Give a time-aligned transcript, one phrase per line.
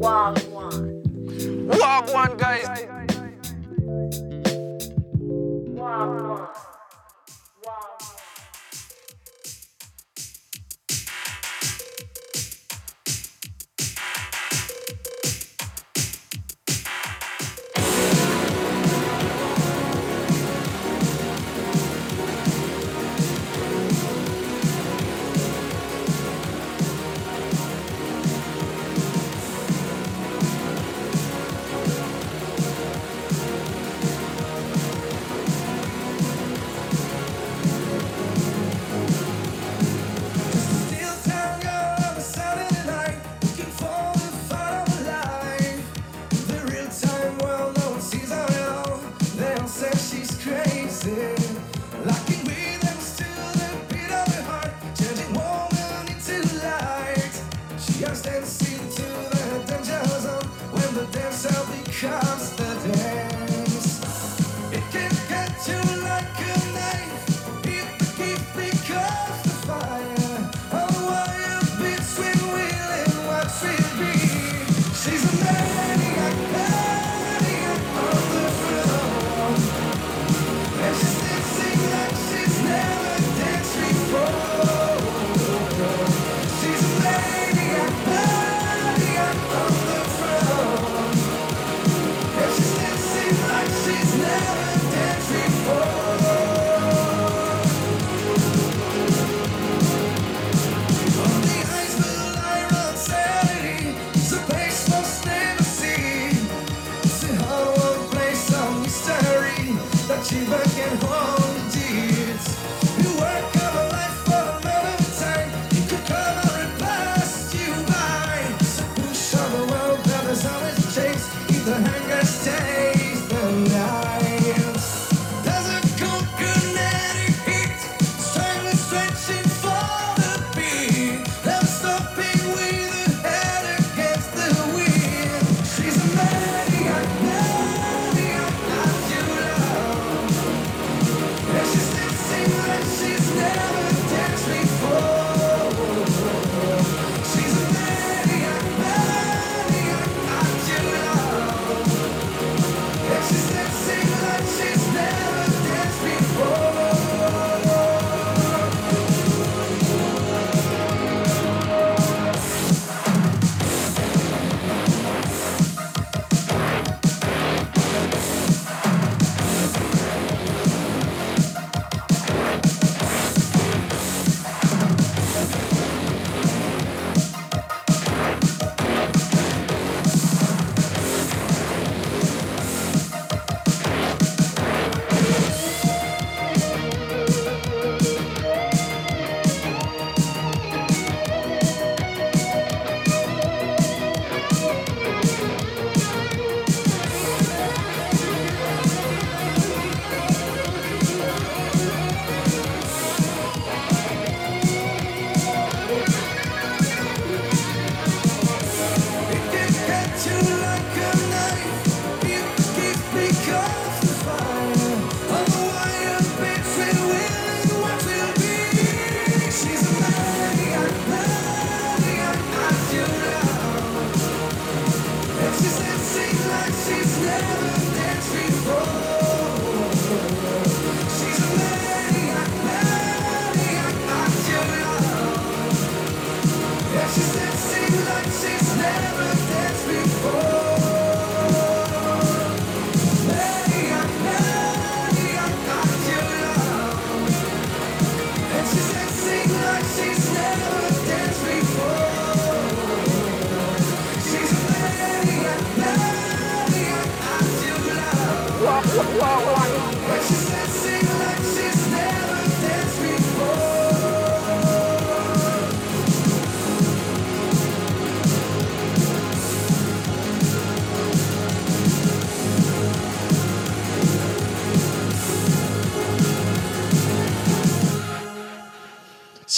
[0.00, 1.02] Wagwan.
[1.68, 2.66] Wagwan, guys.
[5.76, 6.49] Wagwan.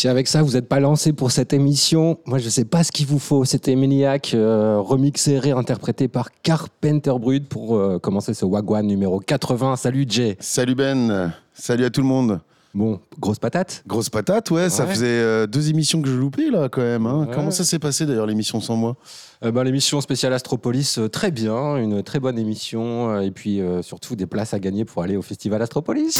[0.02, 2.82] Si avec ça, vous n'êtes pas lancé pour cette émission, moi, je ne sais pas
[2.82, 3.44] ce qu'il vous faut.
[3.44, 9.76] C'était Maniac, euh, remixé, réinterprété par Carpenter Brut pour euh, commencer ce Wagwan numéro 80.
[9.76, 10.36] Salut Jay.
[10.40, 12.40] Salut Ben, salut à tout le monde.
[12.74, 16.68] Bon, grosse patate Grosse patate, ouais, ça faisait euh, deux émissions que je loupais là
[16.68, 17.06] quand même.
[17.06, 17.26] hein.
[17.28, 17.32] Ouais.
[17.32, 18.96] Comment ça s'est passé d'ailleurs l'émission sans moi?
[19.44, 23.20] Euh, ben, L'émission spéciale Astropolis, euh, très bien, une très bonne émission.
[23.20, 26.18] et puis surtout des places à gagner pour aller au festival Astropolis.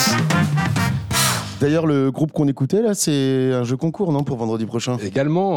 [1.62, 5.54] D'ailleurs le groupe qu'on écoutait là c'est un jeu concours non pour vendredi prochain Également,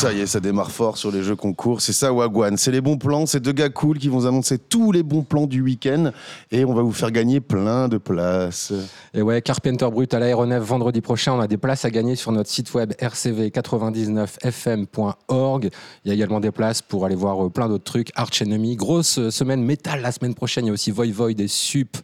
[0.00, 2.80] Ça y est, ça démarre fort sur les jeux concours, c'est ça Wagwan, c'est les
[2.80, 6.12] bons plans, c'est deux gars cool qui vont annoncer tous les bons plans du week-end
[6.50, 8.72] et on va vous faire gagner plein de places.
[9.12, 11.34] et ouais, Carpenter Brut à l'aéronef vendredi prochain.
[11.34, 15.68] On a des places à gagner sur notre site web rcv99fm.org.
[16.06, 18.12] Il y a également des places pour aller voir euh, plein d'autres trucs.
[18.14, 20.64] Arch Enemy, grosse euh, semaine métal la semaine prochaine.
[20.64, 21.98] Il y a aussi Void Void et Sup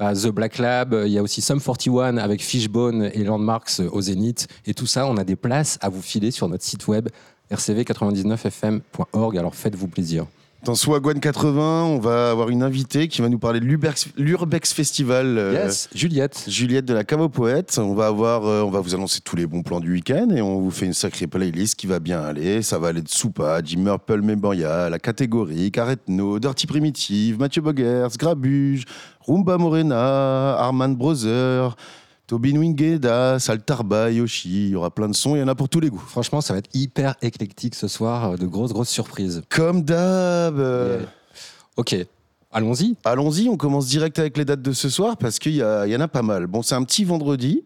[0.00, 0.96] à The Black Lab.
[1.06, 4.48] Il y a aussi Sum 41 avec Fishbone et Landmarks au Zénith.
[4.66, 7.08] Et tout ça, on a des places à vous filer sur notre site web
[7.52, 9.38] rcv99fm.org.
[9.38, 10.26] Alors faites-vous plaisir.
[10.62, 14.74] Dans ce Wagwan 80, on va avoir une invitée qui va nous parler de l'Urbex
[14.74, 15.38] Festival.
[15.38, 16.44] euh, Yes, Juliette.
[16.48, 17.78] Juliette de la Cave aux Poètes.
[17.82, 20.42] On va avoir, euh, on va vous annoncer tous les bons plans du week-end et
[20.42, 22.60] on vous fait une sacrée playlist qui va bien aller.
[22.60, 28.08] Ça va aller de Soupa, Jim Purple Memorial, La Catégorie, Caretno, Dirty Primitive, Mathieu Bogers,
[28.18, 28.84] Grabuge,
[29.30, 31.76] Rumba Morena, Arman Brother,
[32.26, 34.66] Tobin Wingeda, Saltarba, Yoshi.
[34.66, 36.02] Il y aura plein de sons, il y en a pour tous les goûts.
[36.04, 38.36] Franchement, ça va être hyper éclectique ce soir.
[38.36, 39.42] De grosses, grosses surprises.
[39.48, 40.58] Comme d'hab.
[40.58, 41.08] euh, Yeah.
[41.76, 41.96] Ok,
[42.50, 42.96] allons-y.
[43.04, 45.62] Allons-y, on commence direct avec les dates de ce soir parce qu'il y, y
[45.96, 46.48] en a pas mal.
[46.48, 47.62] Bon, c'est un petit vendredi,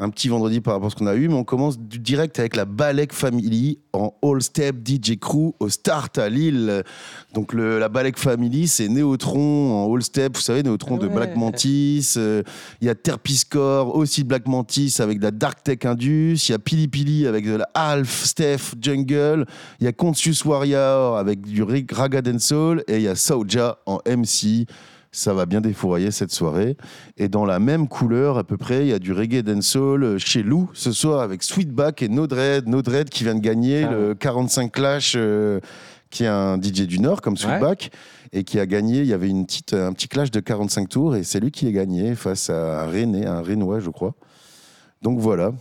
[0.00, 2.38] un petit vendredi par rapport à ce qu'on a eu, mais on commence du direct
[2.40, 6.82] avec la Balek Family en All Step DJ Crew au Start à Lille.
[7.32, 11.14] Donc le, la Balek Family, c'est Neutron en All Step, vous savez, Neutron de Ouais.
[11.14, 12.14] Black Mantis.
[12.16, 12.42] euh,
[12.80, 16.38] Il y a Terpiscore, aussi de Black Mantis avec de la Dark Tech Indus.
[16.48, 19.46] Il y a Pili Pili avec de la Half, Steph, Jungle.
[19.80, 24.00] Il y a Conscious Warrior avec du Raga Soul et il y a Soulja en
[24.06, 24.66] MC.
[25.14, 26.76] Ça va bien défourailler cette soirée.
[27.16, 30.42] Et dans la même couleur, à peu près, il y a du reggae dancehall chez
[30.42, 32.66] Lou ce soir avec Sweetback et No Dread.
[32.66, 34.08] No Dread qui vient de gagner Carrément.
[34.08, 35.60] le 45 Clash, euh,
[36.10, 37.92] qui est un DJ du Nord comme Sweetback,
[38.32, 39.00] et qui a gagné.
[39.02, 41.66] Il y avait une petite, un petit clash de 45 tours et c'est lui qui
[41.66, 44.14] l'a gagné face à un Rennais, un Rennois, je crois.
[45.00, 45.52] Donc voilà,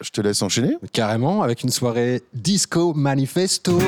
[0.00, 0.76] je te laisse enchaîner.
[0.92, 3.78] Carrément, avec une soirée Disco Manifesto.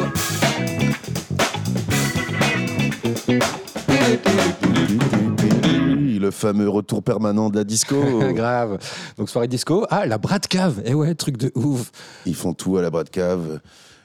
[6.34, 7.96] Fameux retour permanent de la disco.
[8.34, 8.78] Grave.
[9.16, 9.86] Donc soirée disco.
[9.90, 10.82] Ah, la Brad Cave.
[10.84, 11.90] Eh ouais, truc de ouf.
[12.26, 13.60] Ils font tout à la bras de cave.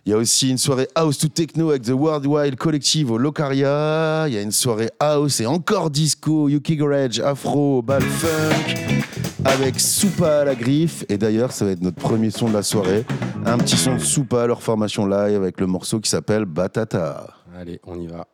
[0.06, 3.18] Il y a aussi une soirée house to techno avec The World Wild Collective au
[3.18, 4.26] Locaria.
[4.28, 9.00] Il y a une soirée house et encore disco, Yuki Garage, Afro, Bal Funk
[9.46, 11.06] avec Soupa à la griffe.
[11.10, 13.06] Et d'ailleurs, ça va être notre premier son de la soirée.
[13.46, 17.28] Un petit son de Soupa, leur formation live avec le morceau qui s'appelle Batata.
[17.56, 18.26] Allez, on y va.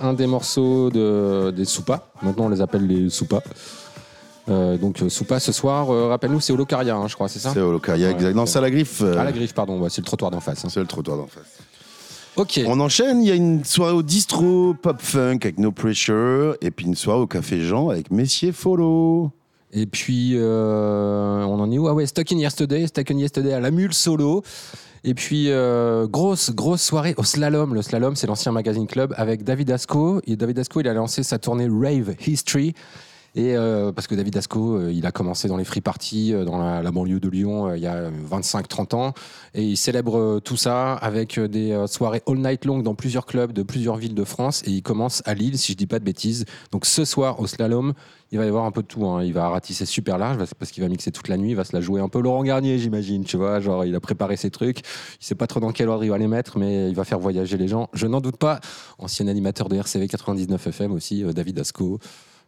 [0.00, 2.10] Un des morceaux de, des Soupas.
[2.22, 3.42] Maintenant, on les appelle les Soupas.
[4.48, 7.50] Euh, donc, euh, Soupa ce soir, euh, rappelle-nous, c'est Holocaria, hein, je crois, c'est ça
[7.52, 8.34] C'est Holocaria, Ouais, exact.
[8.34, 9.00] Non, c'est à la griffe.
[9.02, 10.64] euh, À la griffe, pardon, ouais, c'est le trottoir d'en face.
[10.64, 10.68] hein.
[10.70, 11.58] C'est le trottoir d'en face.
[12.36, 12.60] Ok.
[12.66, 16.70] On enchaîne, il y a une soirée au distro pop funk avec No Pressure, et
[16.70, 19.30] puis une soirée au Café Jean avec Messier Follow.
[19.72, 21.86] Et puis, on en est où?
[21.86, 24.42] Ah ouais, Stuck in Yesterday, Stuck in Yesterday à la mule solo.
[25.02, 27.74] Et puis, euh, grosse, grosse soirée au Slalom.
[27.74, 30.20] Le Slalom, c'est l'ancien magazine club avec David Asco.
[30.26, 32.74] Et David Asco, il a lancé sa tournée Rave History.
[33.36, 36.44] Et euh, parce que David Asco, euh, il a commencé dans les free parties euh,
[36.44, 39.14] dans la, banlieue de Lyon il y a 25-30 ans.
[39.54, 43.62] Et il célèbre tout ça avec des soirées all night long dans plusieurs clubs de
[43.62, 44.62] plusieurs villes de France.
[44.66, 46.44] Et il commence à Lille, si je dis pas de bêtises.
[46.72, 47.92] Donc ce soir au Slalom,
[48.32, 49.06] il va y avoir un peu de tout.
[49.06, 49.22] hein.
[49.22, 51.50] Il va ratisser super large parce- qu'il va mixer toute la nuit.
[51.50, 53.24] Il va se la jouer un peu Laurent Garnier, j'imagine.
[53.24, 54.80] Tu vois, genre il a préparé ses trucs.
[55.20, 57.20] Il sait pas trop dans quel ordre il va les mettre, mais il va faire
[57.20, 57.88] voyager les gens.
[57.92, 58.60] Je n'en doute pas.
[58.98, 62.00] Ancien animateur de RCV 99 FM aussi, David Asco.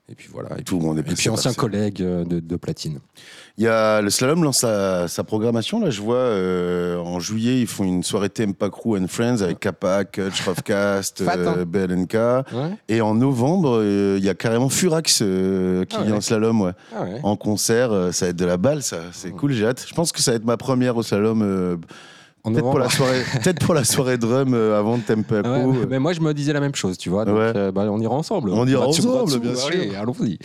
[0.09, 0.59] Et puis voilà.
[0.59, 2.99] Et Tout le monde est et puis ancien collègue euh, de, de Platine.
[3.56, 5.80] Il y a le slalom lance sa, sa programmation.
[5.80, 9.61] Là, je vois euh, en juillet, ils font une soirée Tempa Crew and Friends avec
[9.61, 11.56] Kappa, Kutch, Roughcast, hein.
[11.59, 12.14] euh, BLNK.
[12.14, 12.76] Ouais.
[12.88, 16.06] Et en novembre, euh, il y a carrément Furax qui Ah ouais.
[16.06, 16.73] vient en slalom, ouais.
[16.94, 17.21] Ah ouais.
[17.23, 18.99] En concert, ça va être de la balle, ça.
[19.12, 19.85] C'est cool, j'ai hâte.
[19.88, 21.78] Je pense que ça va être ma première au slalom.
[22.46, 25.42] Euh, peut-être pour la soirée, peut-être pour la soirée drum euh, avant de Tempa Ouais,
[25.62, 25.87] Crew.
[25.88, 27.25] mais moi, je me disais la même chose, tu vois.
[27.25, 27.52] Donc, Ouais.
[27.54, 28.50] euh, bah, on ira ensemble.
[28.50, 30.00] On ira dessus, ensemble, bien Allez, sûr.
[30.00, 30.38] allons-y.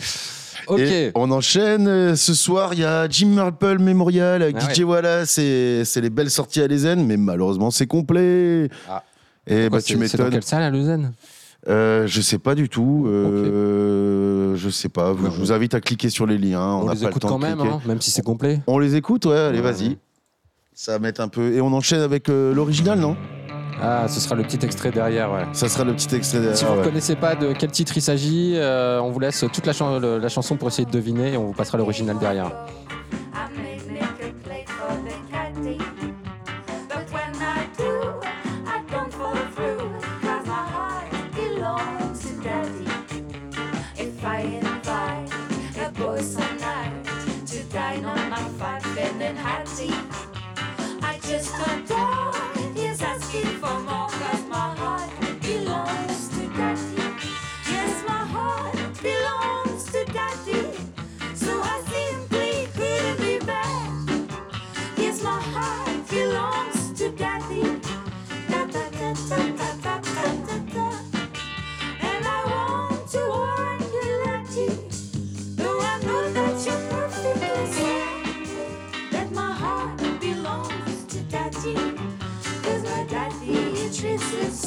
[0.78, 1.88] Et on enchaîne.
[1.88, 5.30] euh, Ce soir, il y a Jim Marple Memorial avec Ah DJ Wallace.
[5.30, 8.68] C'est c'est les belles sorties à l'Ezen, mais malheureusement, c'est complet.
[8.88, 9.02] Ah.
[9.46, 10.32] Et Pourquoi bah, tu c'est- C'est dans m'étonnes.
[10.40, 11.12] quelle salle à Lausanne?
[11.68, 13.06] Euh, je sais pas du tout.
[13.08, 15.12] Euh, Je sais pas.
[15.12, 16.60] Ouais, je vous invite à cliquer sur les liens.
[16.74, 18.60] On, les pas le écoute temps quand même, hein, même si c'est complet.
[18.66, 19.36] On les écoute, ouais.
[19.36, 19.72] Allez, Ouais.
[19.72, 19.96] vas-y.
[20.80, 21.52] Ça va mettre un peu.
[21.54, 23.16] Et on enchaîne avec euh, l'original, non?
[23.82, 25.42] Ah, ce sera le petit extrait derrière, ouais.
[25.52, 26.56] Ça sera le petit extrait derrière.
[26.56, 26.84] Si vous ne ouais.
[26.84, 30.28] connaissez pas de quel titre il s'agit, euh, on vous laisse toute la, chan- la
[30.28, 32.52] chanson pour essayer de deviner et on vous passera l'original derrière.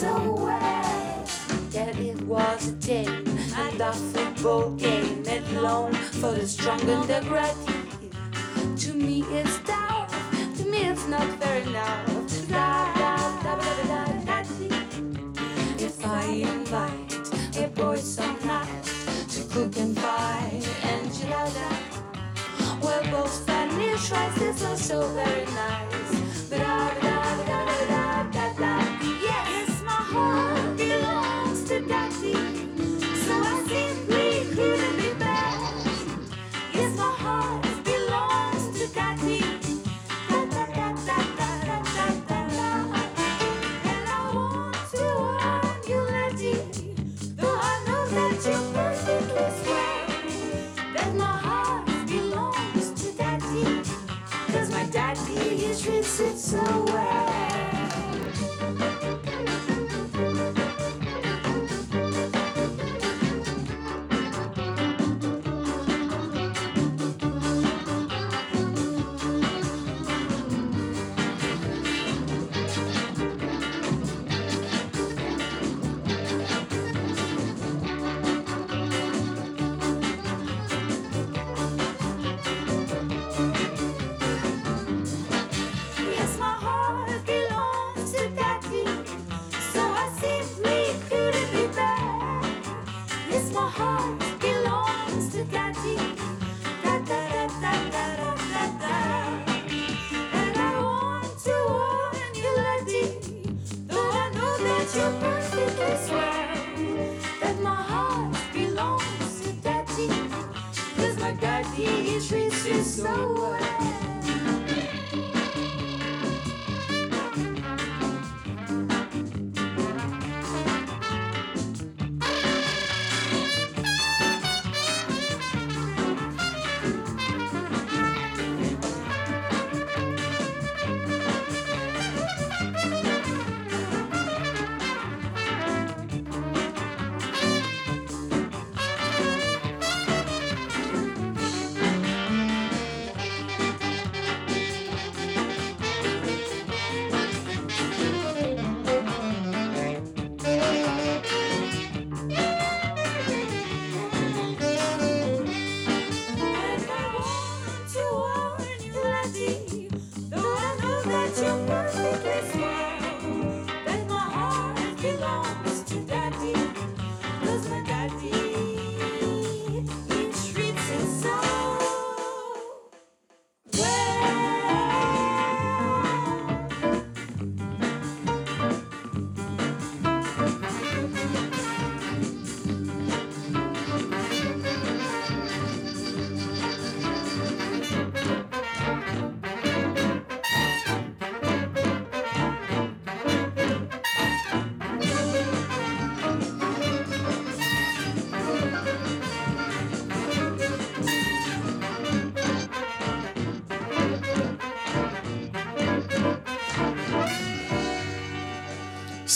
[0.01, 1.25] Treats it so well.
[1.71, 7.21] Daddy was a team and a football game at long for the strong and the
[7.27, 8.87] gritty.
[8.87, 10.07] To me it's down,
[10.57, 12.20] to me it's not fair enough.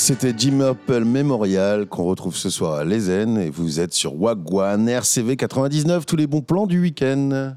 [0.06, 4.88] C'était Jim Purple Memorial qu'on retrouve ce soir à Lezen et vous êtes sur Wagwan
[4.88, 7.56] RCV 99, tous les bons plans du week-end.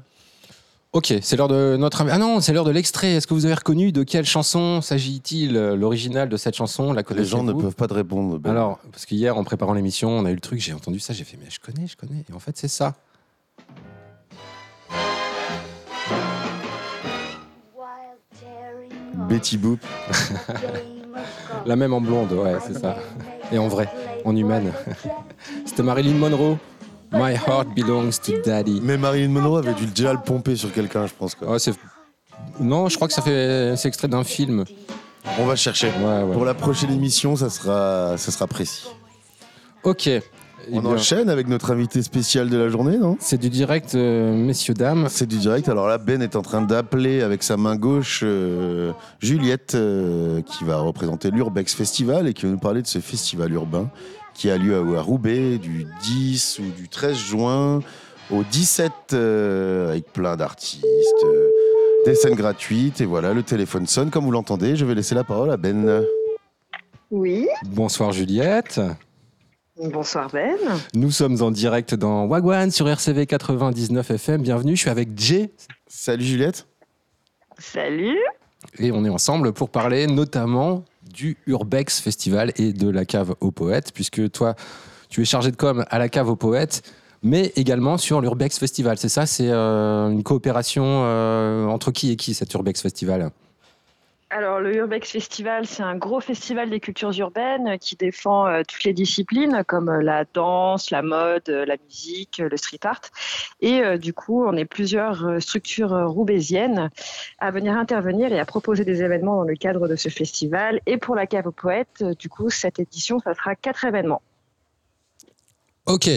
[0.91, 2.03] Ok, c'est l'heure de notre.
[2.09, 3.13] Ah non, c'est l'heure de l'extrait.
[3.13, 7.03] Est-ce que vous avez reconnu de quelle chanson s'agit-il euh, L'original de cette chanson, la
[7.15, 8.39] Les gens ne peuvent pas te répondre.
[8.39, 8.49] Ben.
[8.49, 11.25] Alors, parce qu'hier, en préparant l'émission, on a eu le truc, j'ai entendu ça, j'ai
[11.25, 12.25] fait, mais je connais, je connais.
[12.27, 12.95] Et en fait, c'est ça.
[19.29, 19.85] Betty Boop.
[21.65, 22.95] La même en blonde, ouais, c'est ça.
[23.51, 23.89] Et en vrai,
[24.25, 24.71] en humaine.
[25.65, 26.57] C'était Marilyn Monroe.
[27.11, 28.79] My heart belongs to daddy.
[28.83, 31.33] Mais Marilyn Monroe avait dû déjà le pomper sur quelqu'un, je pense.
[31.33, 31.49] Quoi.
[31.49, 31.57] Ouais,
[32.59, 33.75] non, je crois que ça fait.
[33.77, 34.65] C'est extrait d'un film.
[35.39, 35.87] On va chercher.
[35.87, 36.33] Ouais, ouais.
[36.33, 38.87] Pour la prochaine émission, ça sera, ça sera précis.
[39.83, 40.09] Ok.
[40.71, 43.17] Eh On bien, enchaîne avec notre invité spécial de la journée, non?
[43.19, 45.07] C'est du direct, euh, messieurs, dames.
[45.09, 45.67] C'est du direct.
[45.69, 50.63] Alors là, Ben est en train d'appeler avec sa main gauche euh, Juliette, euh, qui
[50.63, 53.89] va représenter l'Urbex Festival et qui va nous parler de ce festival urbain
[54.33, 57.81] qui a lieu à, à Roubaix du 10 ou du 13 juin
[58.31, 60.83] au 17 euh, avec plein d'artistes,
[61.23, 61.49] euh,
[62.05, 63.01] des scènes gratuites.
[63.01, 64.75] Et voilà, le téléphone sonne comme vous l'entendez.
[64.75, 66.03] Je vais laisser la parole à Ben.
[67.11, 68.79] Oui, Bonsoir, Juliette.
[69.87, 70.57] Bonsoir Ben.
[70.93, 74.41] Nous sommes en direct dans Wagwan sur RCV 99 FM.
[74.41, 75.51] Bienvenue, je suis avec Jay
[75.87, 76.67] Salut Juliette.
[77.57, 78.17] Salut.
[78.77, 83.51] et on est ensemble pour parler notamment du Urbex Festival et de la cave aux
[83.51, 84.55] poètes, puisque toi,
[85.09, 86.83] tu es chargé de com à la cave aux poètes,
[87.23, 88.97] mais également sur l'Urbex Festival.
[88.97, 93.31] C'est ça, c'est euh, une coopération euh, entre qui et qui cet Urbex Festival?
[94.31, 98.83] Alors le Urbex Festival, c'est un gros festival des cultures urbaines qui défend euh, toutes
[98.83, 103.01] les disciplines comme euh, la danse, la mode, euh, la musique, euh, le street art.
[103.59, 106.91] Et euh, du coup, on est plusieurs euh, structures euh, roubaisiennes
[107.39, 110.79] à venir intervenir et à proposer des événements dans le cadre de ce festival.
[110.85, 114.21] Et pour la cave aux poètes, euh, du coup, cette édition, ça sera quatre événements.
[115.87, 116.07] Ok.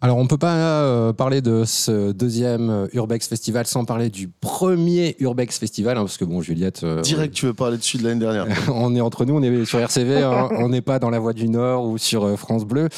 [0.00, 4.28] Alors, on ne peut pas euh, parler de ce deuxième Urbex Festival sans parler du
[4.28, 8.04] premier Urbex Festival, hein, parce que bon, Juliette, euh, Direct, tu veux parler dessus de
[8.04, 8.46] l'année dernière.
[8.72, 11.32] on est entre nous, on est sur RCV, hein, on n'est pas dans la Voix
[11.32, 12.88] du Nord ou sur euh, France Bleu.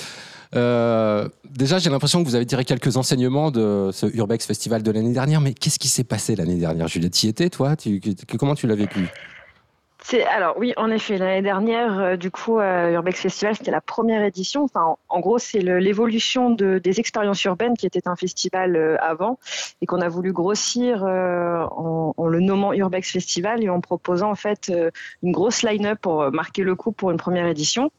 [0.57, 4.91] Euh, déjà, j'ai l'impression que vous avez tiré quelques enseignements de ce Urbex Festival de
[4.91, 7.77] l'année dernière, mais qu'est-ce qui s'est passé l'année dernière Juliette, tu y étais, toi?
[7.77, 9.09] Tu- que- Comment tu l'as vécu?
[10.03, 13.81] C'est alors oui, en effet, l'année dernière, euh, du coup, euh, Urbex Festival, c'était la
[13.81, 14.65] première édition.
[14.65, 19.39] Enfin, en, gros, c'est l'évolution de, des expériences urbaines qui était un festival euh, avant
[19.83, 24.31] et qu'on a voulu grossir euh, en, en le nommant Urbex Festival et en proposant
[24.31, 24.91] en fait euh,
[25.23, 27.91] une grosse line-up pour euh, marquer le coup pour une première édition.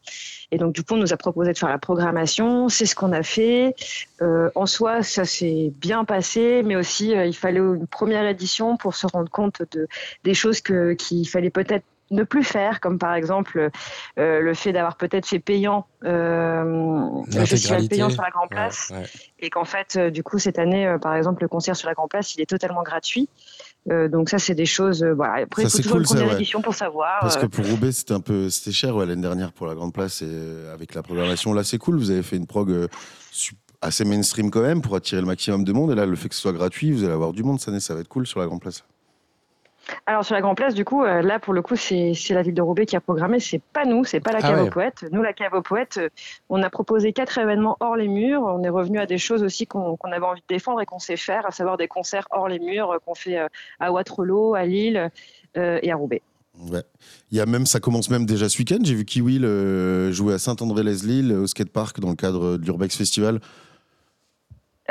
[0.52, 2.68] Et donc, du coup, on nous a proposé de faire la programmation.
[2.68, 3.74] C'est ce qu'on a fait.
[4.20, 8.76] Euh, en soi, ça s'est bien passé, mais aussi, euh, il fallait une première édition
[8.76, 9.88] pour se rendre compte de,
[10.24, 13.70] des choses qu'il fallait peut-être ne plus faire, comme par exemple
[14.18, 18.90] euh, le fait d'avoir peut-être fait payant euh, le festival payant sur la Grand Place
[18.90, 19.06] Ouais, ouais.
[19.40, 22.08] et qu'en fait, euh, du coup, cette année, par exemple, le concert sur la Grand
[22.08, 23.28] Place, il est totalement gratuit.
[23.90, 25.02] Euh, donc ça, c'est des choses.
[25.02, 25.42] euh, voilà.
[25.44, 26.34] Après, Ça, il faut toujours cool, une ça, ouais.
[26.34, 27.18] édition pour savoir.
[27.20, 29.74] Parce euh, que pour Roubaix, c'était un peu, c'était cher ouais, l'année dernière pour la
[29.74, 31.52] grande place et euh, avec la programmation.
[31.52, 31.96] Là, c'est cool.
[31.96, 32.86] Vous avez fait une prog euh,
[33.80, 35.90] assez mainstream quand même pour attirer le maximum de monde.
[35.90, 37.80] Et là, le fait que ce soit gratuit, vous allez avoir du monde cette année.
[37.80, 38.84] Ça va être cool sur la grande place.
[40.06, 42.54] Alors sur la Grand Place, du coup, euh, là pour le coup, c'est la ville
[42.54, 43.40] de Roubaix qui a programmé.
[43.40, 44.68] C'est pas nous, c'est pas la Ah cave ouais.
[44.68, 45.04] aux poètes.
[45.12, 46.08] Nous, la cave aux poètes, euh,
[46.48, 48.42] on a proposé quatre événements hors les murs.
[48.42, 51.16] On est revenu à des choses aussi qu'on avait envie de défendre et qu'on sait
[51.16, 53.38] faire, à savoir des concerts hors les murs euh, qu'on fait
[53.80, 55.10] à Waterloo, à Lille
[55.54, 56.22] et à Roubaix.
[56.70, 56.82] Ouais.
[57.30, 58.78] Il y a même, ça commence même déjà ce week-end.
[58.82, 59.38] J'ai vu Kiwi
[60.12, 63.40] jouer à Saint-André-les-Lilles au skatepark dans le cadre de l'Urbex Festival.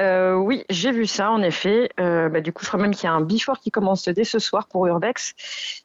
[0.01, 1.89] Euh, oui, j'ai vu ça en effet.
[1.99, 4.23] Euh, bah, du coup, je crois même qu'il y a un before qui commence dès
[4.23, 5.33] ce soir pour Urbex.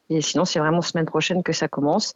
[0.09, 2.15] Et sinon, c'est vraiment semaine prochaine que ça commence.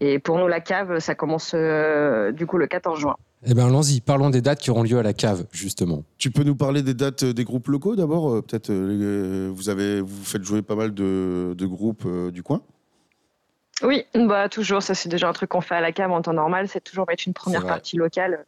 [0.00, 3.16] Et pour nous, la cave, ça commence euh, du coup le 14 juin.
[3.46, 6.02] Eh bien, allons-y, parlons des dates qui auront lieu à la cave, justement.
[6.18, 10.24] Tu peux nous parler des dates des groupes locaux d'abord Peut-être euh, vous avez, vous
[10.24, 12.62] faites jouer pas mal de, de groupes euh, du coin.
[13.82, 16.32] Oui, bah toujours, ça c'est déjà un truc qu'on fait à la cave en temps
[16.32, 18.44] normal, c'est toujours mettre une première partie locale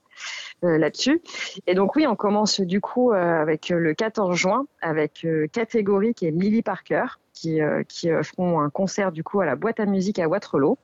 [0.63, 1.21] là-dessus.
[1.67, 5.47] Et donc oui, on commence du coup euh, avec euh, le 14 juin avec euh,
[5.53, 7.05] Catégorique et Millie Parker
[7.41, 10.29] qui, euh, qui euh, feront un concert du coup à la boîte à musique à
[10.29, 10.79] Waterloo.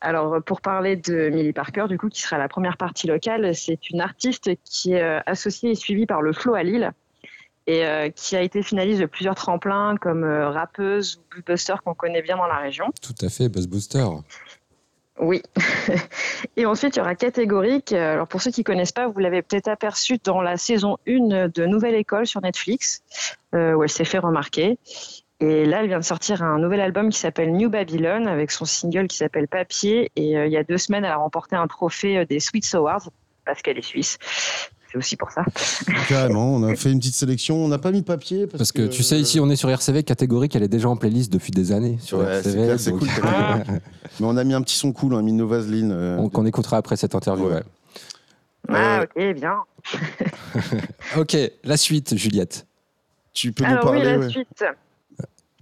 [0.00, 3.54] Alors euh, pour parler de Millie Parker, du coup qui sera la première partie locale,
[3.54, 6.92] c'est une artiste qui est euh, associée et suivie par le Flow à Lille
[7.66, 11.94] et euh, qui a été finaliste de plusieurs tremplins comme euh, rappeuse ou Buster qu'on
[11.94, 12.86] connaît bien dans la région.
[13.00, 14.04] Tout à fait, Buzz Booster.
[15.20, 15.42] Oui.
[16.56, 17.92] Et ensuite, il y aura catégorique.
[17.92, 21.66] Alors, pour ceux qui connaissent pas, vous l'avez peut-être aperçu dans la saison 1 de
[21.66, 23.02] Nouvelle École sur Netflix,
[23.54, 24.78] euh, où elle s'est fait remarquer.
[25.40, 28.64] Et là, elle vient de sortir un nouvel album qui s'appelle New Babylon avec son
[28.64, 30.10] single qui s'appelle Papier.
[30.16, 32.74] Et euh, il y a deux semaines, elle a remporté un trophée euh, des Sweets
[32.74, 33.10] Awards
[33.44, 34.18] parce qu'elle est suisse.
[34.92, 35.42] C'est aussi pour ça.
[36.08, 37.64] Carrément, on a fait une petite sélection.
[37.64, 38.46] On n'a pas mis papier.
[38.46, 40.96] Parce, Parce que tu sais, ici, on est sur RCV, catégorique, elle est déjà en
[40.96, 42.64] playlist depuis des années sur Ouais, c'est RCV.
[42.64, 43.08] clair, c'est donc- cool.
[43.22, 43.80] t'as mis-
[44.20, 46.76] Mais on a mis un petit son cool, on a mis euh, on- qu'on écoutera
[46.76, 47.46] après cette interview.
[47.46, 47.54] Ouais.
[47.54, 47.62] ouais.
[48.68, 49.56] Ah, ok, bien.
[51.16, 52.66] Ok, la suite, Juliette.
[53.32, 54.28] Tu peux Alors nous oui, parler la ouais.
[54.30, 54.64] suite.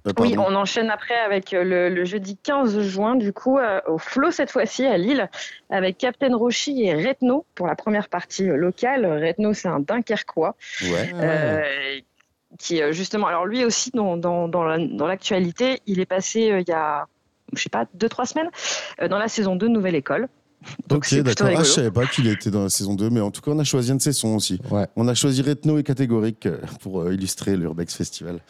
[0.06, 3.80] Euh, Oui, on enchaîne après avec euh, le, le jeudi 15 juin, du coup, euh,
[3.86, 5.28] au Flot cette fois-ci, à Lille,
[5.68, 9.04] avec Captain Roshi et Retno pour la première partie locale.
[9.06, 10.56] Retno, c'est un Dunkerquois.
[10.82, 11.10] Ouais.
[11.14, 11.62] euh,
[12.58, 16.60] qui, justement, alors lui aussi, dans, dans, dans la- dans l'actualité, il est passé euh,
[16.60, 17.06] il y a,
[17.54, 18.50] je sais pas, deux, trois semaines,
[19.00, 20.28] euh, dans la saison 2 de Nouvelle École.
[20.88, 21.48] Donc, Ok, d'accord.
[21.56, 23.58] Ah, je savais pas qu'il était dans la saison 2, mais en tout cas, on
[23.60, 24.60] a choisi un de ses sons aussi.
[24.70, 24.86] Ouais.
[24.96, 26.48] On a choisi Retno et Catégorique
[26.82, 28.40] pour euh, illustrer l'Urbex Festival.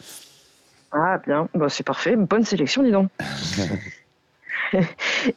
[0.91, 3.09] Ah bien, bon, c'est parfait, bonne sélection dis donc.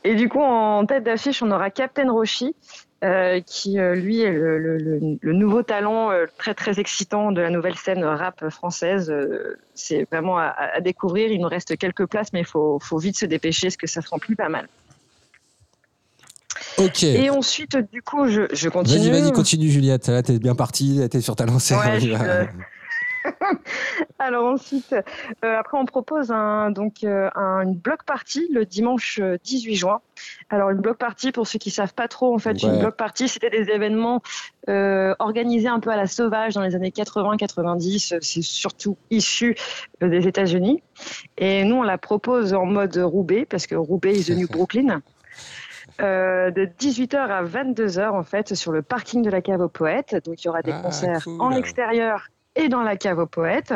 [0.05, 2.55] et du coup en tête d'affiche on aura Captain Roshi
[3.03, 7.33] euh, qui euh, lui est le, le- le- le nouveau talent euh, très très excitant
[7.33, 9.13] de la nouvelle scène rap française.
[9.75, 13.19] C'est vraiment à, à découvrir, il nous reste quelques places mais il faut, faut vite
[13.19, 14.69] se dépêcher parce que ça se remplit pas mal.
[16.79, 17.03] Ok.
[17.03, 19.11] Et ensuite du coup je, je continue.
[19.11, 20.09] Vas-y, vas-y, continue, Juliette.
[20.09, 21.75] Là, t'es bien partie, t'es sur ta lancée.
[21.75, 22.47] Ouais, on y je- va.
[24.21, 24.95] Alors ensuite,
[25.45, 29.75] euh, après on propose un, donc euh, un- une block party le dimanche euh, 18
[29.75, 30.01] juin.
[30.51, 32.69] Alors une block party pour ceux qui savent pas trop en fait, Ouais.
[32.73, 34.23] une block party c'était des événements
[34.69, 38.19] euh, organisés un peu à la sauvage dans les années 80-90.
[38.21, 39.57] C'est surtout issu
[40.03, 40.81] euh, des États-Unis.
[41.37, 45.03] Et nous on la propose en mode Roubaix parce que Roubaix is the new Brooklyn.
[46.01, 50.17] Euh, de 18h à 22h en fait sur le parking de la cave aux poètes.
[50.25, 51.41] Donc il y aura des Ah, concerts cool.
[51.41, 53.75] en extérieur et dans la cave aux poètes.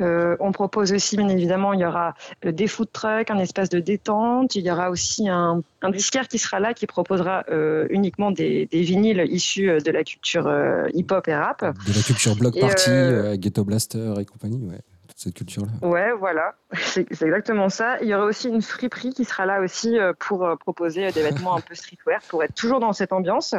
[0.00, 2.14] Euh, on propose aussi, bien évidemment, il y aura
[2.46, 4.54] euh, des food trucks, un espace de détente.
[4.54, 8.66] Il y aura aussi un, un disquaire qui sera là, qui proposera euh, uniquement des,
[8.66, 11.60] des vinyles issus de la culture euh, hip-hop et rap.
[11.60, 12.90] De la culture block party,
[13.38, 14.80] Ghetto Blaster et compagnie, ouais.
[15.08, 15.86] Toute cette culture-là.
[15.86, 17.98] Ouais, voilà, c'est exactement ça.
[18.00, 21.60] Il y aura aussi une friperie qui sera là aussi pour proposer des vêtements un
[21.60, 23.54] peu streetwear, pour être toujours dans cette ambiance.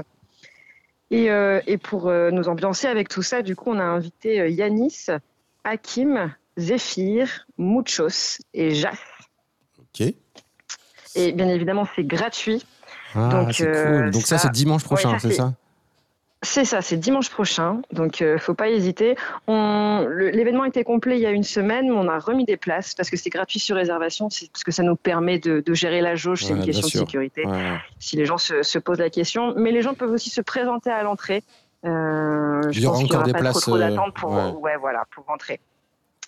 [1.12, 4.40] Et, euh, et pour euh, nous ambiancer avec tout ça, du coup, on a invité
[4.42, 5.08] euh, Yanis,
[5.64, 8.98] Hakim, Zéphyr, Muchos et Jas.
[9.80, 10.08] Ok.
[11.16, 12.64] Et bien évidemment, c'est gratuit.
[13.16, 14.12] Ah, Donc, c'est cool.
[14.12, 15.54] Donc ça, ça- c'est dimanche prochain, c'est- ça?
[16.42, 19.18] C'est ça, c'est dimanche prochain, donc euh, faut pas hésiter.
[19.48, 23.10] L'événement était complet il y a une semaine, mais on a remis des places parce
[23.10, 26.16] que c'est gratuit sur réservation, c'est parce que ça nous permet de, de gérer la
[26.16, 27.46] jauge, c'est une question de sécurité.
[27.46, 27.78] Ouais.
[28.00, 30.90] Si les gens se, se posent la question, mais les gens peuvent aussi se présenter
[30.90, 31.44] à l'entrée.
[31.86, 34.52] Euh, je Il y aura encore des pas places, Trop, trop euh, d'attente pour, ouais.
[34.52, 35.60] ouais, voilà, pour rentrer.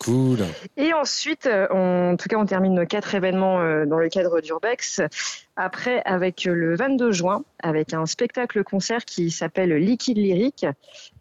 [0.04, 0.40] Cool.
[0.78, 4.10] Et ensuite, euh, on- en tout cas, on termine nos quatre événements euh, dans le
[4.10, 5.00] cadre d'Urbex.
[5.56, 10.66] Après, avec euh, le 22 juin, avec un spectacle-concert qui s'appelle Liquide Lyrique,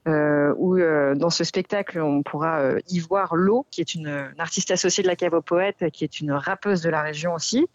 [0.09, 4.07] euh, où euh, dans ce spectacle, on pourra euh, y voir Lo, qui est une,
[4.09, 7.35] une artiste associée de la Cave aux Poètes, qui est une rappeuse de la région
[7.35, 7.67] aussi,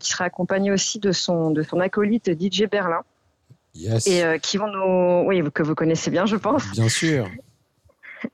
[0.00, 3.02] qui sera accompagnée aussi de son, de son acolyte DJ Berlin,
[3.74, 4.06] Yes.
[4.08, 7.28] et qui vont nous, oui, que vous connaissez bien, je pense Bien sûr.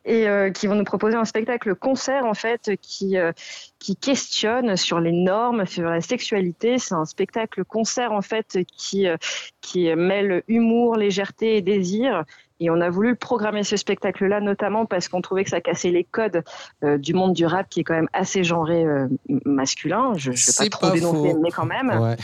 [0.05, 3.33] Et euh, qui vont nous proposer un spectacle concert en fait qui euh,
[3.79, 6.79] qui questionne sur les normes, sur la sexualité.
[6.79, 9.17] C'est un spectacle concert en fait qui euh,
[9.61, 12.25] qui mêle humour, légèreté et désir.
[12.61, 16.05] Et on a voulu programmer ce spectacle-là notamment parce qu'on trouvait que ça cassait les
[16.05, 16.43] codes
[16.83, 19.09] euh, du monde du rap qui est quand même assez genré euh,
[19.45, 20.13] masculin.
[20.17, 21.91] Je ne vais pas trop dénoncer, mais quand même.
[22.01, 22.17] Ouais.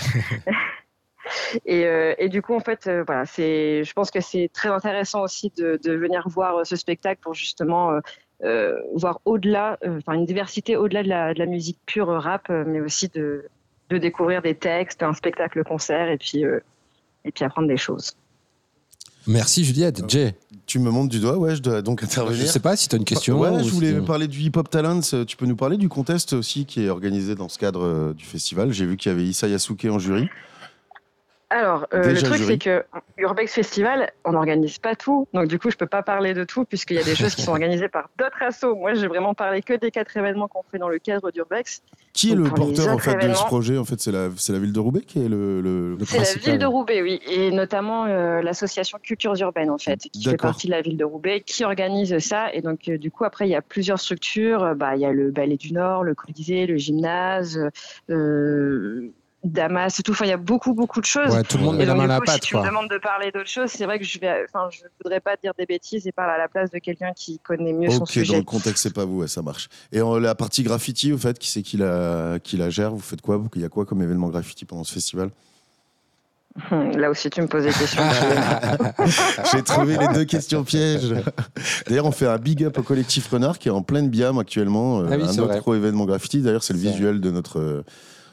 [1.66, 4.68] Et, euh, et du coup, en fait, euh, voilà, c'est, je pense que c'est très
[4.68, 8.00] intéressant aussi de, de venir voir euh, ce spectacle pour justement euh,
[8.44, 12.48] euh, voir au-delà, euh, enfin une diversité au-delà de la, de la musique pure rap,
[12.48, 13.44] mais aussi de,
[13.90, 16.58] de découvrir des textes, un spectacle concert et puis euh,
[17.24, 18.16] et puis apprendre des choses.
[19.28, 20.02] Merci Juliette.
[20.10, 20.34] Jay,
[20.66, 22.48] Tu me montres du doigt, ouais, je dois donc je intervenir.
[22.48, 23.38] sais pas si tu as une question.
[23.38, 24.98] Ouais, ou je si- voulais parler du Hip Hop Talents.
[25.24, 28.72] Tu peux nous parler du contest aussi qui est organisé dans ce cadre du festival?
[28.72, 30.28] J'ai vu qu'il y avait Issa Yasuke en jury.
[31.54, 32.82] Alors, euh, le truc, c'est que
[33.18, 35.28] Urbex Festival, on n'organise pas tout.
[35.34, 37.42] Donc, du coup, je peux pas parler de tout puisqu'il y a des choses qui
[37.42, 38.74] sont organisées par d'autres assos.
[38.74, 41.82] Moi, j'ai vraiment parlé que des quatre événements qu'on fait dans le cadre d'Urbex.
[42.14, 43.76] Qui est Donc, le porteur en autres fait de ce projet?
[43.76, 45.60] En fait, c'est la, ville de Roubaix qui est le.
[45.60, 49.78] le- Le C'est la ville de Roubaix, oui, et notamment euh, l'association Cultures Urbaines, en
[49.78, 52.50] fait, qui fait partie de la ville de Roubaix, qui organise ça.
[52.54, 54.74] Et donc, euh, du coup, après, il y a plusieurs structures.
[54.74, 57.60] Bah, il y a le Ballet du Nord, le Colisée, le gymnase,
[59.44, 60.12] Damas et tout.
[60.12, 61.32] Enfin, il y a beaucoup, beaucoup de choses.
[61.34, 62.88] Ouais, tout le monde Et met la main à la pâte, Si tu me demandes
[62.88, 65.66] de parler d'autres choses, c'est vrai que je vais, enfin, je voudrais pas dire des
[65.66, 68.36] bêtises et parler à la place de quelqu'un qui connaît mieux son Ok, dans sujet.
[68.36, 69.68] le contexte, c'est pas vous, ouais, ça marche.
[69.90, 72.92] Et en, la partie graffiti, au fait, qui c'est qui la, qui la gère?
[72.92, 73.42] Vous faites quoi?
[73.56, 75.30] Il y a quoi comme événement graffiti pendant ce festival?
[76.70, 78.02] Là aussi, tu me poses des questions.
[79.52, 81.14] J'ai trouvé les deux questions pièges.
[81.86, 85.00] D'ailleurs, on fait un big up au collectif Renard qui est en pleine biam actuellement.
[85.00, 85.58] euh, Ah oui, un autre vrai.
[85.60, 86.42] gros événement graffiti.
[86.42, 87.84] D'ailleurs, c'est le visuel de notre, euh,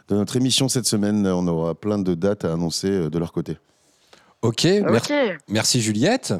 [0.09, 1.25] de notre émission cette semaine.
[1.27, 3.57] On aura plein de dates à annoncer euh, de leur côté.
[4.41, 5.13] Ok, mer- ok.
[5.49, 6.33] merci Juliette.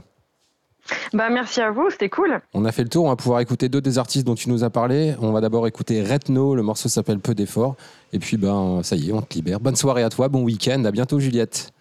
[1.14, 2.40] Bah, merci à vous, c'était cool.
[2.56, 4.64] On a fait le tour, on va pouvoir écouter deux des artistes dont tu nous
[4.64, 5.14] as parlé.
[5.22, 7.76] On va d'abord écouter Retno, le morceau s'appelle Peu d'efforts.
[8.12, 9.60] Et puis, ben, ça y est, on te libère.
[9.60, 11.72] Bonne soirée à toi, bon week-end, à bientôt Juliette.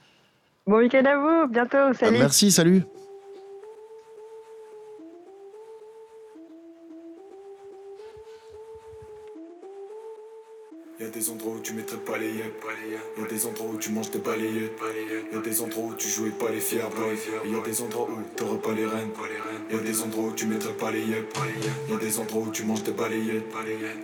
[0.67, 2.19] Bon week-end à vous, bientôt, Ah, salut.
[2.19, 2.83] merci, salut.
[11.09, 12.53] Y a des endroits où tu mettrais pas les yeux,
[13.19, 14.73] y a des endroits où tu manges des balayettes,
[15.33, 17.17] y a des endroits où tu jouais pas les fiers, boy.
[17.47, 19.09] Et y a des endroits où t'aurais pas les rênes,
[19.71, 21.27] y a des endroits où tu mettrais pas les yeux,
[21.89, 23.47] y a des endroits où tu manges des balayettes,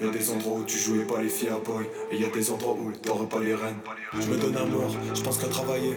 [0.01, 1.85] y a des endroits où tu jouais pas les fiers, boy.
[2.11, 3.77] Et y a des endroits où t'aurais pas les rênes.
[4.19, 5.97] Je me donne à mort, je pense qu'à travailler.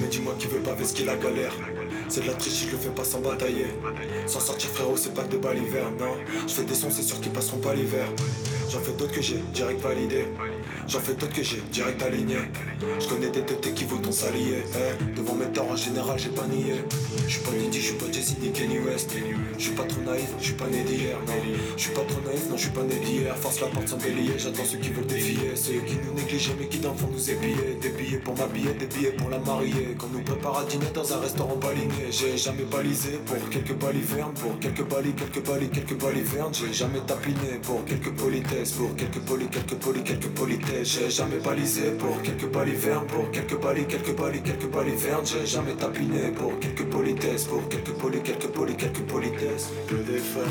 [0.00, 1.54] Mais dis-moi qui veut pas ce qu'il la galère.
[2.08, 3.66] C'est de la triche, je le fais pas sans batailler.
[4.26, 6.14] Sans sortir frérot, c'est pas de bal hiver, non.
[6.46, 8.06] Je fais des sons, c'est sûr qu'ils passeront pas l'hiver.
[8.76, 10.26] J'en fais d'autres que j'ai direct validé.
[10.88, 12.36] J'en fais d'autres que j'ai direct aligné.
[13.00, 14.62] Je connais des têtes qui vous ton salier.
[14.74, 16.74] Eh, devant mes torts en général, j'ai pas nié.
[17.26, 19.10] Je suis pas Diddy, je suis pas Jesse ni Kenny West.
[19.58, 21.18] Je suis pas trop naïf, je suis pas né d'hier.
[21.26, 21.32] Non,
[21.76, 23.36] je suis pas trop naïf, non, je suis pas né d'hier.
[23.36, 25.56] Force la porte sans bélier, j'attends ceux qui veulent défier.
[25.56, 27.78] Ceux qui nous négligent mais qui dans le fond nous épier.
[27.80, 29.96] Des billets pour m'habiller, des billets pour la marier.
[29.98, 32.10] Qu'on nous prépare à dîner dans un restaurant baligné.
[32.10, 36.54] J'ai jamais balisé pour quelques balivernes, pour quelques balis, quelques balis, quelques balivernes.
[36.54, 40.28] J'ai jamais tapiné pour quelques politesses, pour quelques polis, quelques polis, quelques
[40.82, 45.26] J'ai jamais balisé pour quelques balivernes, pour quelques balis, quelques balis, quelques balivernes.
[45.26, 49.70] J'ai jamais tapiné pour quelques politesses, pour quelques polis, quelques polis, quelques politesses.
[49.88, 50.44] Peu d'efforts,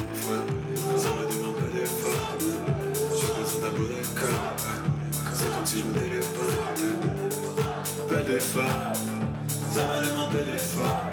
[0.97, 2.37] ça me demande peu d'efforts.
[3.15, 3.87] J'ai besoin d'un bout
[5.33, 6.81] c'est comme si je me téléporte.
[8.07, 8.93] Peu d'efforts,
[9.73, 11.09] ça me demande peu d'efforts.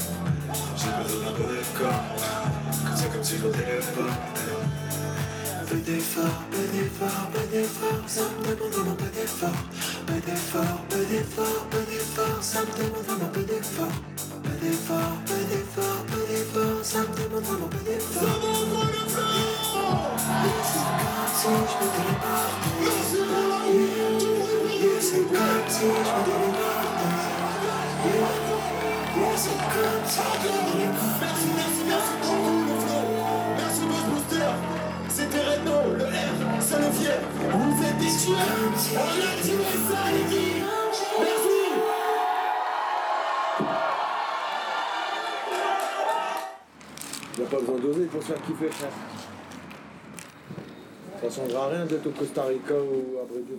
[0.76, 4.40] J'ai besoin d'un peu de corps, c'est comme si je me téléporte.
[5.68, 9.50] Peu d'efforts, peu d'efforts, peu d'efforts, ça me demande vraiment peu d'efforts.
[10.06, 14.11] Peu d'efforts, peu d'efforts, peu d'efforts, ça me demande vraiment peu d'efforts.
[38.34, 38.46] A.
[38.70, 38.94] Merci.
[47.34, 48.90] Il n'y a pas besoin d'oser pour se faire kiffer, frère.
[51.22, 53.51] Ça changera rien d'être au Costa Rica ou à Brésil.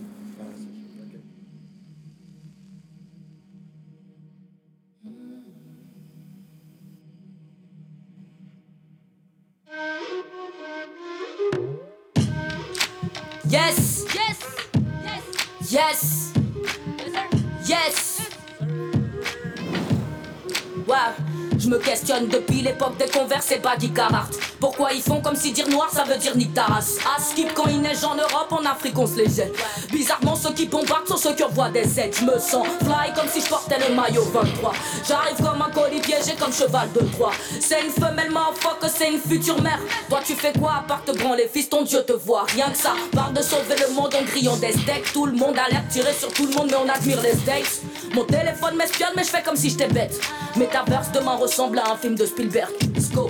[24.60, 27.54] Pourquoi ils font comme si dire noir ça veut dire nique ta race À skip
[27.54, 29.54] quand il neige en Europe, en Afrique on se les jette.
[29.92, 32.16] Bizarrement ceux qui bombardent sont ceux qui envoient des aides.
[32.20, 34.74] Je me sens fly comme si je portais le maillot 23.
[35.08, 37.32] J'arrive comme un colis piégé comme cheval de Troie.
[37.60, 38.32] C'est une femelle
[38.80, 39.80] que c'est une future mère.
[40.10, 41.70] Toi tu fais quoi à part te branler, fils?
[41.70, 42.46] Ton Dieu te voit.
[42.54, 45.12] Rien que ça, parle de sauver le monde en grillant des steaks.
[45.14, 47.34] Tout le monde a l'air de tirer sur tout le monde, mais on admire les
[47.34, 47.82] steaks.
[48.14, 50.20] Mon téléphone m'espionne, mais je fais comme si j'étais bête.
[50.56, 52.72] Metaverse demain ressemble à un film de Spielberg.
[52.96, 53.30] Let's go.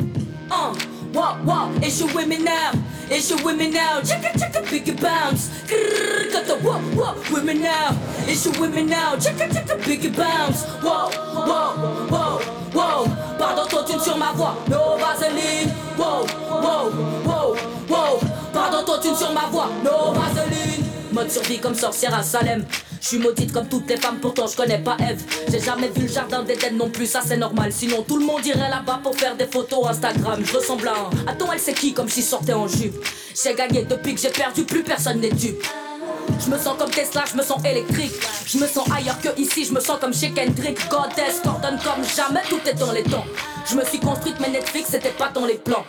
[0.50, 0.76] Uh,
[1.14, 2.72] wow, wow, it's you with me now.
[3.10, 4.02] It's you with me now.
[4.02, 5.50] Check it, check it, big it bounce.
[5.68, 7.98] Grrr, got the wow, wow, with me now.
[8.28, 9.18] It's you with me now.
[9.18, 10.66] Check it, check it, big it bounce.
[10.84, 12.42] Wow, wow, wow,
[12.74, 13.36] wow.
[13.38, 14.56] Pardon, toi, tu sur ma voix.
[14.70, 15.72] No vaseline.
[15.98, 16.90] Wow, wow,
[17.26, 17.56] wow,
[17.90, 18.20] wow.
[18.54, 19.70] Pardon, toi, tu sur ma voix.
[19.84, 20.83] No vaseline.
[21.14, 22.66] Mode survie comme sorcière à Salem.
[23.00, 25.22] Je suis maudite comme toutes les femmes, pourtant je connais pas Eve.
[25.48, 27.72] J'ai jamais vu le jardin d'Éden non plus, ça c'est normal.
[27.72, 30.42] Sinon tout le monde irait là-bas pour faire des photos Instagram.
[30.44, 31.32] Je ressemble à un.
[31.32, 32.96] Attends, elle c'est qui comme si sortait en jupe?
[33.42, 35.64] J'ai gagné depuis que j'ai perdu, plus personne n'est dupe.
[36.44, 38.14] Je me sens comme Tesla, je me sens électrique.
[38.48, 40.80] Je me sens ailleurs que ici, je me sens comme chez Kendrick.
[40.90, 43.26] Goddess, coordonne comme jamais, tout est dans les temps.
[43.70, 45.86] Je me suis construite, mais Netflix c'était pas dans les plans.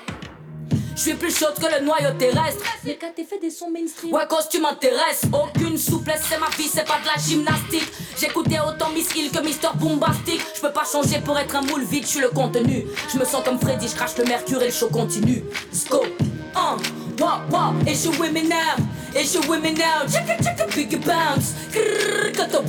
[0.97, 2.63] Je suis plus chaude que le noyau terrestre.
[2.85, 4.13] Mais quand t'es fait des sons mainstream.
[4.13, 5.23] Ouais, cause tu m'intéresses.
[5.33, 7.91] Aucune souplesse, c'est ma vie, c'est pas de la gymnastique.
[8.19, 10.41] J'écoutais autant Miss Hill que Mister Bombastic.
[10.55, 12.87] Je peux pas changer pour être un moule vide, je suis le contenu.
[13.13, 15.43] Je me sens comme Freddy, je crache le mercure et le show continue.
[15.73, 16.05] Let's go.
[16.55, 16.79] Uh,
[17.19, 18.77] wow, wow, et je now.
[19.17, 20.07] Et je me now.
[20.09, 21.55] Check it, check it, big bounce.
[21.73, 22.61] Grrr, got the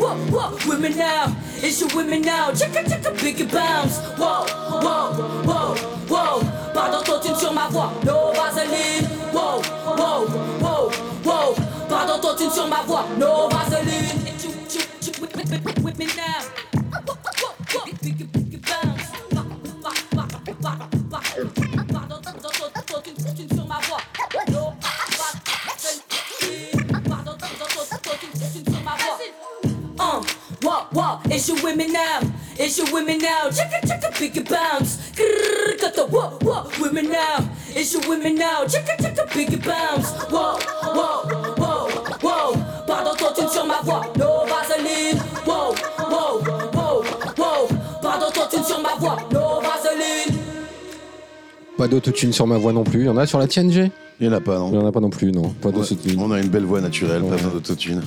[0.95, 1.31] now.
[1.61, 2.51] Et je with me now.
[2.53, 3.99] Check it, check it, big bounce.
[4.17, 4.45] Wow,
[4.81, 5.75] wow, wow,
[6.09, 6.54] wow.
[6.75, 7.89] Pardon, t'entune sur ma voix.
[8.05, 9.07] No vaseline.
[9.33, 9.61] Wow,
[9.97, 10.27] wow,
[10.59, 10.91] wow,
[11.23, 11.55] wow.
[11.87, 13.05] Pardon, t'entune sur ma voix.
[13.17, 14.25] No vaseline.
[15.81, 16.41] With, me now.
[29.97, 30.25] Wow,
[30.61, 31.21] wow, wow.
[31.29, 31.47] It's
[31.93, 32.34] now.
[32.57, 33.49] It's you with me now.
[33.51, 35.11] Check it, check it, big bounce.
[35.11, 37.49] Grrr, got the wow, wow, with me now.
[37.75, 38.65] It's you with me now.
[38.65, 40.13] Check it, check it, big bounce.
[43.51, 44.01] Sur ma voix.
[44.17, 45.19] No vaseline.
[48.65, 49.17] Sur ma voix.
[49.31, 50.37] No vaseline.
[51.77, 53.01] Pas d'autotune sur ma voix non plus.
[53.01, 53.91] Il y en a sur la tienne, G?
[54.19, 55.49] Il y en a pas, Il non y en a pas non plus, non.
[55.61, 56.19] Pas d'autotune.
[56.21, 57.29] On a une belle voix naturelle, Ouais.
[57.29, 58.01] pas besoin d'autotune.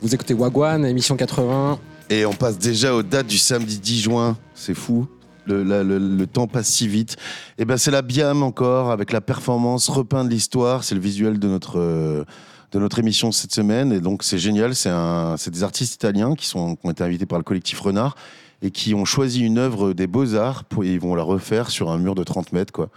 [0.00, 1.78] Vous écoutez Wagwan, émission 80.
[2.12, 4.36] Et on passe déjà aux dates du samedi 10 juin.
[4.54, 5.06] C'est fou.
[5.46, 7.16] Le, temps passe si vite.
[7.56, 10.84] Et ben c'est la Biam encore avec la performance repeint de l'histoire.
[10.84, 12.24] C'est le visuel de notre euh,
[12.72, 13.94] de notre émission cette semaine.
[13.94, 14.74] Et donc c'est génial.
[14.74, 18.14] C'est des artistes italiens qui sont ont été invités par le collectif Renard
[18.60, 21.90] et qui ont choisi une œuvre des beaux arts et ils vont la refaire sur
[21.90, 22.90] un mur de 30 mètres quoi.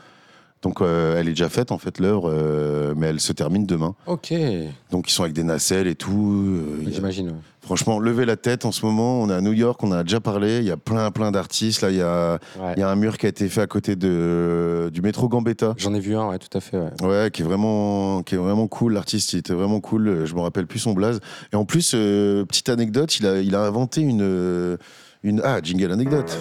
[0.66, 3.94] Donc euh, elle est déjà faite en fait l'œuvre, euh, mais elle se termine demain.
[4.08, 4.34] Ok,
[4.90, 6.34] Donc ils sont avec des nacelles et tout.
[6.84, 7.28] euh, j'imagine.
[7.30, 7.36] ouais.
[7.62, 9.22] Franchement, levez la tête en ce moment.
[9.22, 10.58] On est à New York, on en a déjà parlé.
[10.60, 11.82] Il y a plein, plein d'artistes.
[11.82, 12.74] Là, il y a, Ouais.
[12.78, 15.74] il y a un mur qui a été fait à côté de, du métro Gambetta.
[15.78, 16.78] J'en ai vu un, ouais, tout à fait.
[16.78, 16.92] ouais.
[17.04, 18.94] Ouais, qui est vraiment, qui est vraiment cool.
[18.94, 20.26] L'artiste, il était vraiment cool.
[20.26, 21.20] Je me rappelle plus son blaze.
[21.54, 24.78] Et en plus, euh, petite anecdote, il a, il a inventé une, euh,
[25.24, 26.38] une, ah, jingle anecdote.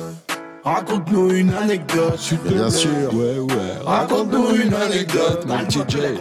[0.64, 2.90] Raconte-nous une anecdote, s'il te Bien sûr.
[3.14, 3.78] Ouais, ouais.
[3.84, 5.44] Raconte-nous une anecdote.
[5.46, 5.58] Mon
[5.88, 6.14] Jay.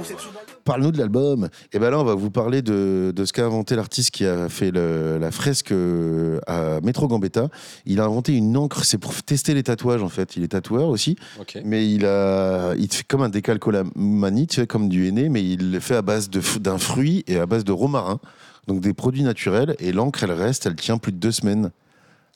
[0.66, 1.48] Parle-nous de l'album.
[1.74, 4.48] Et ben là, on va vous parler de, de ce qu'a inventé l'artiste qui a
[4.50, 7.48] fait le- la fresque euh, à Metro Gambetta.
[7.86, 10.36] Il a inventé une encre, c'est pour tester les tatouages en fait.
[10.38, 11.60] Il est tatoueur aussi, Ok.
[11.66, 15.72] mais il a, il fait comme un décalcolamanie, tu sais, comme du henné, mais il
[15.72, 18.20] le fait à base d'un fruit et à base de romarin,
[18.68, 19.76] donc des produits naturels.
[19.80, 21.72] Et l'encre, elle reste, elle tient plus de deux semaines.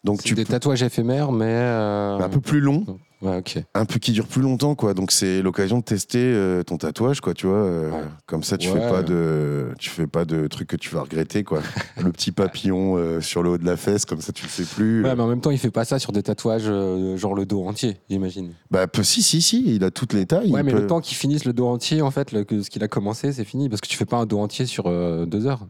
[0.08, 1.46] Donc tu des peux- tatouages éphémères, mais.
[1.48, 2.86] euh, un peu plus long,
[3.20, 3.42] Ouais,
[3.74, 4.94] un peu qui dure plus longtemps, quoi.
[4.94, 7.34] Donc c'est l'occasion de tester euh, ton tatouage, quoi.
[7.34, 7.98] Tu vois, euh, Ouais.
[8.28, 8.80] comme ça, tu Ouais.
[8.80, 11.62] fais pas de, tu fais pas de trucs que tu vas regretter, quoi.
[12.10, 15.04] le petit papillon sur le haut de la fesse, comme ça, tu le sais plus.
[15.04, 16.72] Ouais, mais en même temps, il fait pas ça sur des tatouages,
[17.16, 18.54] genre le dos entier, j'imagine.
[18.70, 20.52] Bah si, si, si, il a toutes les tailles.
[20.52, 22.70] Ouais, mais peut- le temps qu'il finisse le dos entier, en fait, le- que ce
[22.70, 23.68] qu'il a commencé, c'est fini.
[23.68, 24.84] Parce que tu fais pas un dos entier sur
[25.26, 25.66] deux heures.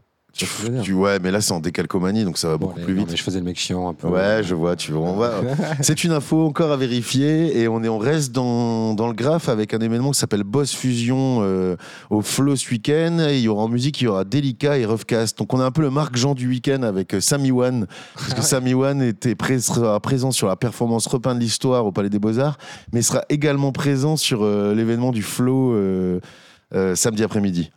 [0.82, 3.00] Tu ouais, mais là c'est en décalcomanie, donc ça va Bon, beaucoup allez, plus non,
[3.02, 3.10] vite.
[3.10, 4.06] mais je faisais le mec chiant un peu.
[4.08, 5.08] Ouais, je vois, tu vois.
[5.08, 5.40] on va-
[5.80, 9.48] C'est une info encore à vérifier et on, est, on reste dans, dans le graphe
[9.48, 11.76] avec un événement qui s'appelle Boss Fusion euh,
[12.10, 13.18] au Flow ce week-end.
[13.28, 15.38] Et il y aura en musique, il y aura Delica et Roughcast.
[15.38, 17.86] Donc on a un peu le Marc Jean du week-end avec euh, Sammy One.
[18.14, 21.92] Parce que Sammy One était pré- sera présent sur la performance repeint de l'histoire au
[21.92, 22.58] Palais des Beaux-Arts,
[22.92, 26.20] mais sera également présent sur euh, l'événement du Flow euh,
[26.74, 27.70] euh, samedi après-midi.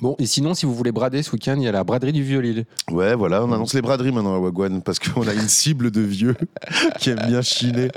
[0.00, 2.22] Bon, et sinon, si vous voulez brader ce week-end, il y a la braderie du
[2.22, 2.66] Vieux-Lille.
[2.90, 6.00] Ouais, voilà, on annonce les braderies maintenant à Wagwan parce qu'on a une cible de
[6.00, 6.36] vieux
[7.00, 7.88] qui aime bien chiner.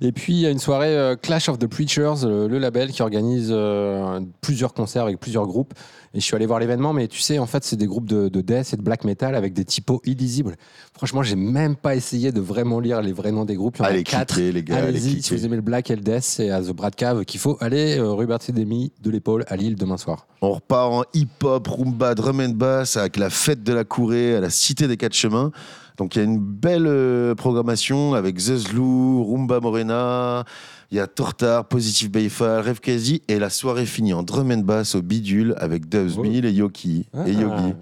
[0.00, 2.90] Et puis, il y a une soirée euh, Clash of the Preachers, euh, le label
[2.90, 5.74] qui organise euh, plusieurs concerts avec plusieurs groupes.
[6.12, 8.28] Et je suis allé voir l'événement, mais tu sais, en fait, c'est des groupes de,
[8.28, 10.56] de death et de black metal avec des typos illisibles.
[10.92, 13.76] Franchement, j'ai même pas essayé de vraiment lire les vrais noms des groupes.
[13.78, 14.34] Il y en a Allez, quatre.
[14.34, 16.60] cliquez, les gars, allez, Allez-y, si vous aimez le black et le death, c'est à
[16.62, 17.98] The Brad Cave qu'il faut aller.
[17.98, 20.26] Euh, Barthélemy de l'épaule à Lille demain soir.
[20.42, 24.40] On repart en hip-hop, rumba, drum and bass avec la fête de la Courée à
[24.40, 25.50] la Cité des Quatre Chemins.
[25.96, 30.44] Donc il y a une belle euh, programmation avec Zezlou, Rumba Morena,
[30.90, 34.58] il y a Tortar, Positive Bayfal, Rêve Quasi et la soirée finit en drum and
[34.58, 36.22] bass au bidule avec Dubs Oh.
[36.22, 37.74] Mill et Yoki Ah, et Yogi.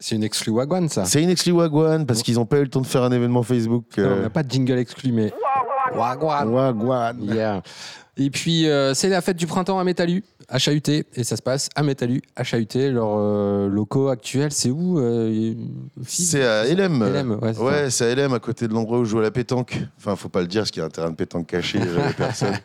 [0.00, 1.04] C'est une exclu Wagwan, ça.
[1.04, 3.42] C'est une exclu Wagwan parce qu'ils n'ont pas eu le temps de faire un événement
[3.42, 3.84] Facebook.
[3.96, 5.32] Non, euh, On n'a pas de jingle exclu, mais.
[5.94, 6.48] Wagwan.
[6.48, 7.22] Wagwan.
[7.24, 7.62] Yeah.
[8.16, 11.68] Et puis, euh, c'est la fête du printemps à Métalu, HAUT, et ça se passe
[11.74, 12.90] à Métalu, HAUT.
[12.90, 15.54] Leurs euh, locaux actuels, c'est où euh,
[16.06, 17.04] C'est à LM.
[17.04, 19.22] LM, ouais, c'est Ouais, c'est à LM, à côté de l'endroit où je joue à
[19.22, 19.78] la pétanque.
[19.98, 22.12] Enfin, faut pas le dire, parce qu'il y a un terrain de pétanque caché, j'avais
[22.16, 22.56] personne.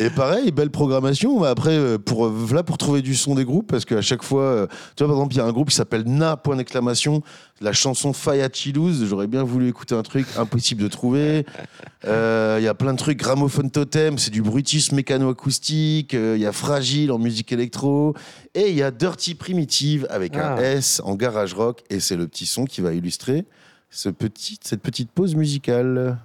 [0.00, 1.44] Et pareil, belle programmation.
[1.44, 4.42] Après, euh, pour, euh, là, pour trouver du son des groupes, parce qu'à chaque fois,
[4.42, 4.66] euh,
[4.96, 7.22] tu vois, par exemple, il y a un groupe qui s'appelle Na, point d'exclamation,
[7.60, 9.06] la chanson Faya Chilouz.
[9.06, 11.44] J'aurais bien voulu écouter un truc impossible de trouver.
[12.06, 13.18] Euh, Il y a plein de trucs.
[13.18, 18.14] Gramophone Totem, c'est du bruitisme plus mécano-acoustique, euh, il y a Fragile en musique électro,
[18.54, 20.62] et il y a Dirty Primitive avec un Ah.
[20.62, 23.44] S en garage rock, et c'est le petit son qui va illustrer
[23.90, 26.18] ce petit, cette petite pause musicale.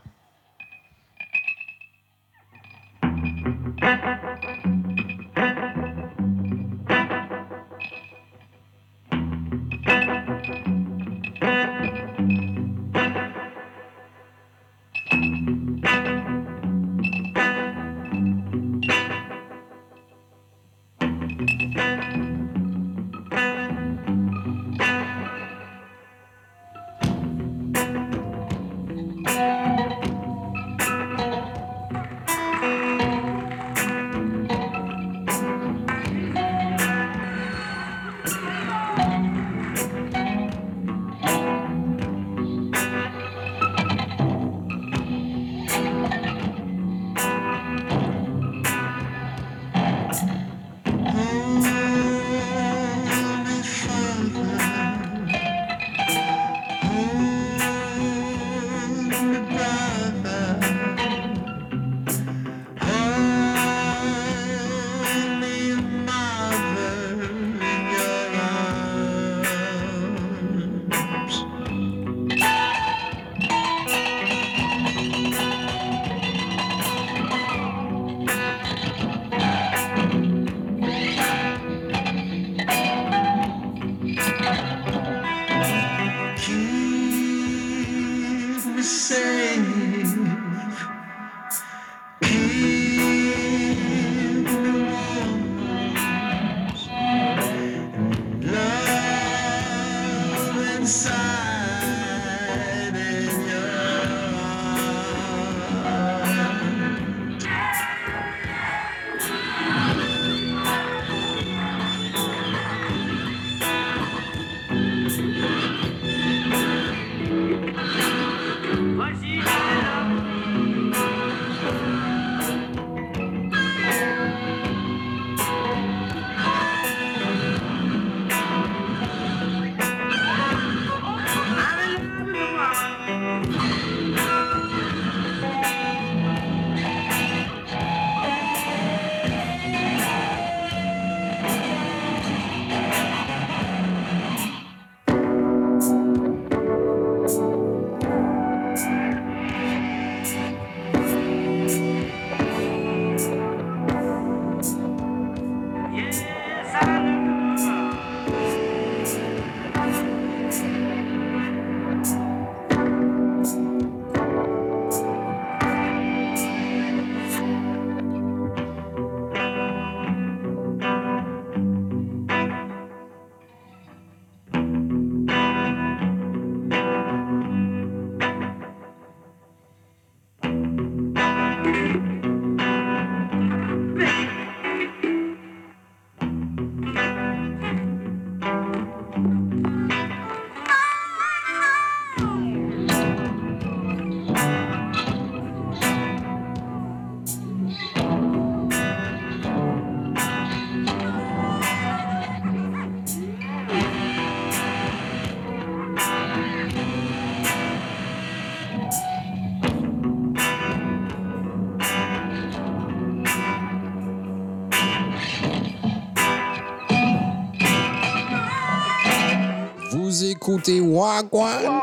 [220.56, 221.82] Écoutez Wagwan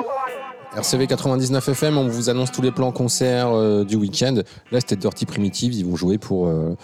[0.75, 4.37] RCV 99 FM, on vous annonce tous les plans concerts euh, du week-end.
[4.71, 6.75] Là, c'était Dirty Primitive, ils vont jouer pour euh,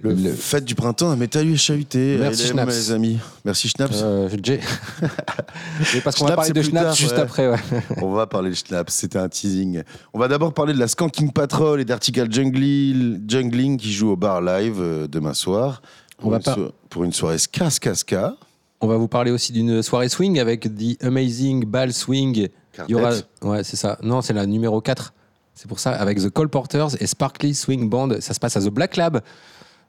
[0.00, 2.18] Le, le- fête du printemps à Métal et chahuté.
[2.20, 2.72] Merci, Schnaps.
[2.72, 3.18] les amis.
[3.44, 4.00] Merci Schnaps.
[4.00, 4.60] euh, Jay.
[6.04, 7.18] Parce qu'on va parler de Schnaps tard, juste ouais.
[7.20, 7.48] après.
[7.50, 7.58] Ouais.
[8.02, 9.82] On va parler de Schnaps, c'était un teasing.
[10.14, 14.40] On va d'abord parler de la Skanking Patrol et d'Article Jungling, qui joue au bar
[14.40, 15.82] live euh, demain soir.
[16.18, 18.36] Pour, On va une so- pour une soirée ska ska ska.
[18.80, 22.48] On va vous parler aussi d'une soirée swing avec The Amazing Ball Swing.
[22.88, 23.12] Il y aura...
[23.42, 23.98] Ouais, c'est ça.
[24.02, 25.14] Non, c'est la numéro 4.
[25.54, 28.20] C'est pour ça, avec The Cole Porters et Sparkly Swing Band.
[28.20, 29.22] Ça se passe à The Black Lab.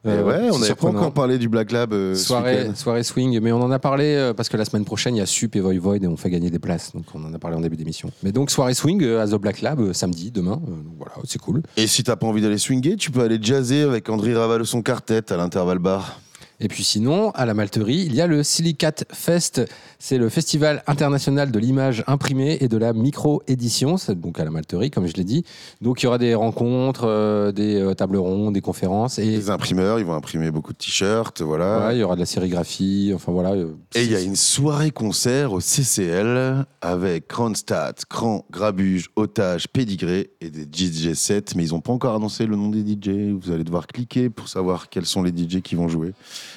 [0.05, 3.51] Euh, ouais, on n'avait pas encore parlé du Black Lab euh, Soirée, soirée swing, mais
[3.51, 5.59] on en a parlé euh, parce que la semaine prochaine il y a Sup et
[5.59, 7.77] Void Void et on fait gagner des places, donc on en a parlé en début
[7.77, 8.11] d'émission.
[8.21, 10.61] Mais donc soirée swing euh, à The Black Lab samedi, demain,
[10.97, 11.63] voilà, c'est cool.
[11.75, 14.81] Et si t'as pas envie d'aller swinguer, tu peux aller jazzer avec André Raval son
[14.81, 16.21] quartet à l'intervalle bar.
[16.59, 19.61] Et puis sinon, à la Malterie, il y a le Silicate Fest.
[19.99, 23.97] C'est le festival international de l'image imprimée et de la micro-édition.
[23.97, 25.43] C'est donc à la Malterie, comme je l'ai dit.
[25.81, 29.17] Donc il y aura des rencontres, euh, des euh, tables rondes, des conférences.
[29.17, 31.89] Et Les imprimeurs, ils vont imprimer beaucoup de t-shirts, voilà.
[31.93, 33.11] il y aura de la sérigraphie.
[33.15, 33.51] Enfin voilà.
[33.53, 39.67] euh, Et il y a une soirée concert au CCL avec Kronstadt, Cran, Grabuge, Otage,
[39.67, 43.31] Pédigré et des DJ sets, mais ils n'ont pas encore annoncé le nom des DJ.
[43.41, 46.13] Vous allez devoir cliquer pour savoir quels sont les DJ qui vont jouer.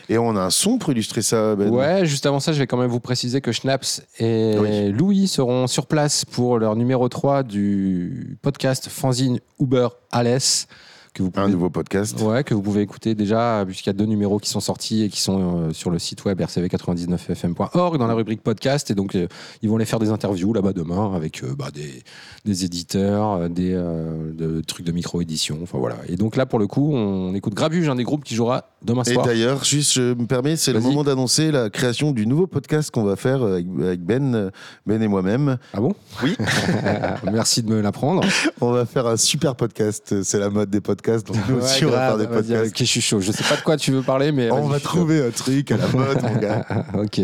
[0.09, 1.70] Et on a un son pour illustrer ça, Ben.
[1.70, 4.93] Ouais, juste avant ça, je vais quand même vous préciser que Schnaps et Oui.
[4.93, 10.66] Louis seront sur place pour leur numéro 3 du podcast Fanzine Uber Alès.
[11.12, 12.20] Que vous Un nouveau podcast.
[12.20, 15.08] ouais, que vous pouvez écouter déjà, puisqu'il y a deux numéros qui sont sortis et
[15.08, 18.90] qui sont euh, sur le site web rcv99fm.org dans la rubrique podcast.
[18.90, 19.26] Et donc, euh,
[19.62, 22.02] ils vont aller faire des interviews là-bas demain avec euh, bah, des,
[22.44, 25.58] des éditeurs, des de trucs de micro-édition.
[25.62, 25.96] Enfin voilà.
[26.08, 29.02] Et donc là, pour le coup, on écoute Grabuge, un des groupes qui jouera demain
[29.02, 29.26] Et soir.
[29.26, 33.04] d'ailleurs, juste, je me permets, c'est le moment d'annoncer la création du nouveau podcast qu'on
[33.04, 34.50] va faire avec, avec Ben,
[34.86, 35.58] Ben et moi-même.
[35.74, 35.92] Ah bon?
[36.22, 36.36] Oui.
[37.32, 38.22] Merci de me l'apprendre.
[38.61, 40.22] On va faire un super podcast.
[40.22, 42.70] C'est la mode des podcasts, donc nous aussi, on va faire des podcasts.
[42.70, 43.20] ok, je suis chaud.
[43.20, 44.50] Je sais pas de quoi tu veux parler, mais.
[44.50, 46.64] On va trouver un truc à la mode, mon gars.
[46.94, 47.20] ok.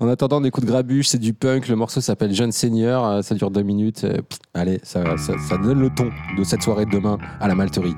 [0.00, 1.68] En attendant, on écoute Grabuche, c'est du punk.
[1.68, 3.04] Le morceau s'appelle Jeune Seigneur.
[3.04, 4.04] euh, Ça dure deux minutes.
[4.04, 4.18] Euh,
[4.54, 7.94] Allez, ça, ça, ça donne le ton de cette soirée de demain à la Malterie.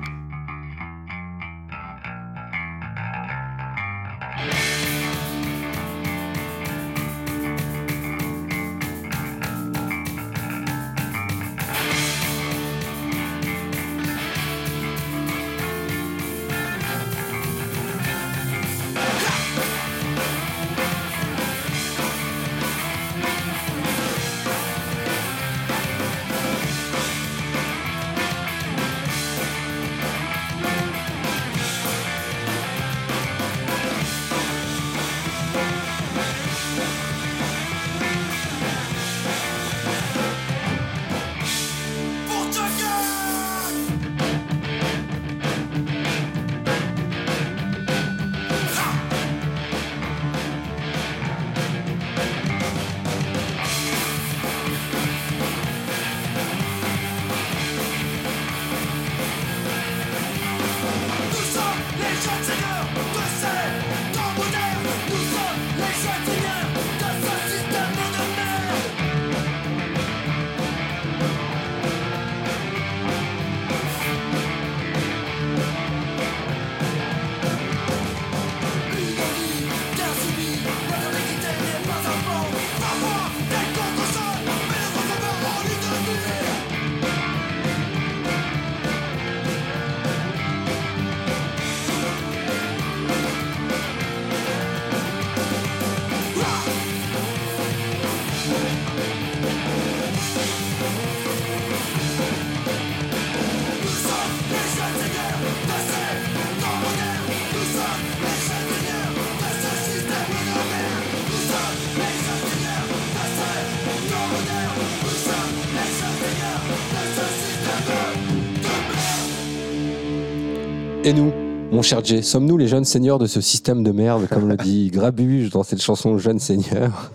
[121.11, 121.33] Et nous.
[121.73, 124.89] Mon cher Jay, sommes-nous les jeunes seigneurs de ce système de merde, comme le dit
[124.93, 127.11] Grabuge dans cette chanson Jeune Seigneur?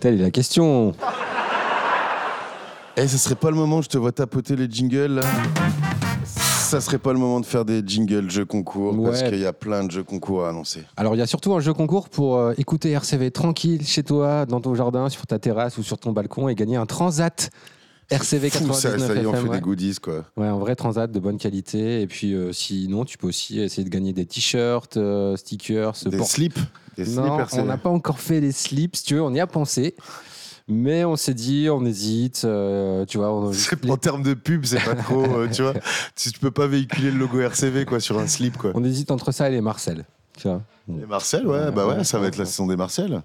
[0.00, 0.92] Telle est la question.
[2.96, 5.14] Eh, ce serait pas le moment, je te vois tapoter les jingles.
[5.14, 5.22] Là
[6.24, 9.52] Ça serait pas le moment de faire des jingles jeux concours parce qu'il y a
[9.52, 10.82] plein de jeux concours à annoncer.
[10.96, 14.44] Alors, il y a surtout un jeu concours pour euh, écouter RCV tranquille chez toi,
[14.44, 17.52] dans ton jardin, sur ta terrasse ou sur ton balcon et gagner un transat
[18.10, 19.56] RCV Fou, ça, 99 ça y on FM, fait ouais.
[19.56, 20.24] des goodies quoi.
[20.36, 22.02] Ouais, un vrai transat de bonne qualité.
[22.02, 26.16] Et puis, euh, sinon, tu peux aussi essayer de gagner des t-shirts, euh, stickers, Des
[26.18, 26.58] port- slips,
[26.96, 27.62] des slips Non, RCV.
[27.62, 29.94] on n'a pas encore fait les slips, si tu veux, on y a pensé.
[30.66, 33.30] Mais on s'est dit, on hésite, euh, tu vois.
[33.34, 33.52] on-
[33.90, 35.74] En termes de pub, c'est pas trop, euh, tu vois.
[36.16, 38.70] Si tu peux pas véhiculer le logo RCV quoi sur un slip quoi.
[38.74, 40.04] On hésite entre ça et les Marcel.
[40.38, 40.62] Tu vois.
[40.88, 43.22] Et Marcel, ouais, bah ouais, ça va être la saison des Marcel.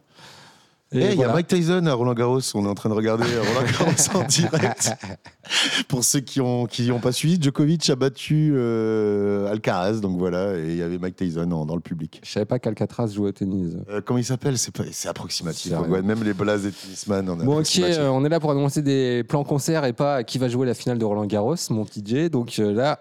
[0.91, 1.31] Eh, il y a.
[1.31, 2.39] Mike Tyson à Roland Garros.
[2.55, 4.91] On est en train de regarder Roland Garros en direct.
[5.87, 10.55] Pour ceux qui ont qui ont pas suivi, Djokovic a battu euh, Alcaraz, donc voilà,
[10.57, 12.21] et il y avait Mike Tyson en- dans le public.
[12.23, 13.75] Je savais pas qu'Alcatraz jouait au tennis.
[13.89, 14.57] Euh, comment il s'appelle?
[14.57, 15.73] C'est pas, approximatif.
[15.87, 18.81] Ouais, même les blases des tennisman, on Bon, ok, euh, on est là pour annoncer
[18.81, 22.29] des plans concerts et pas qui va jouer la finale de Roland Garros, mon Jay.
[22.29, 22.99] Donc euh, là,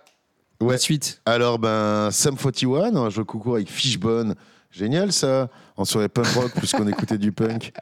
[0.61, 0.73] Ouais.
[0.73, 1.21] la suite.
[1.25, 4.35] Alors, ben, Sam 41, un jeu concours avec Fishbone.
[4.71, 5.49] Génial ça
[5.81, 7.73] On serait punk rock puisqu'on écoutait du punk.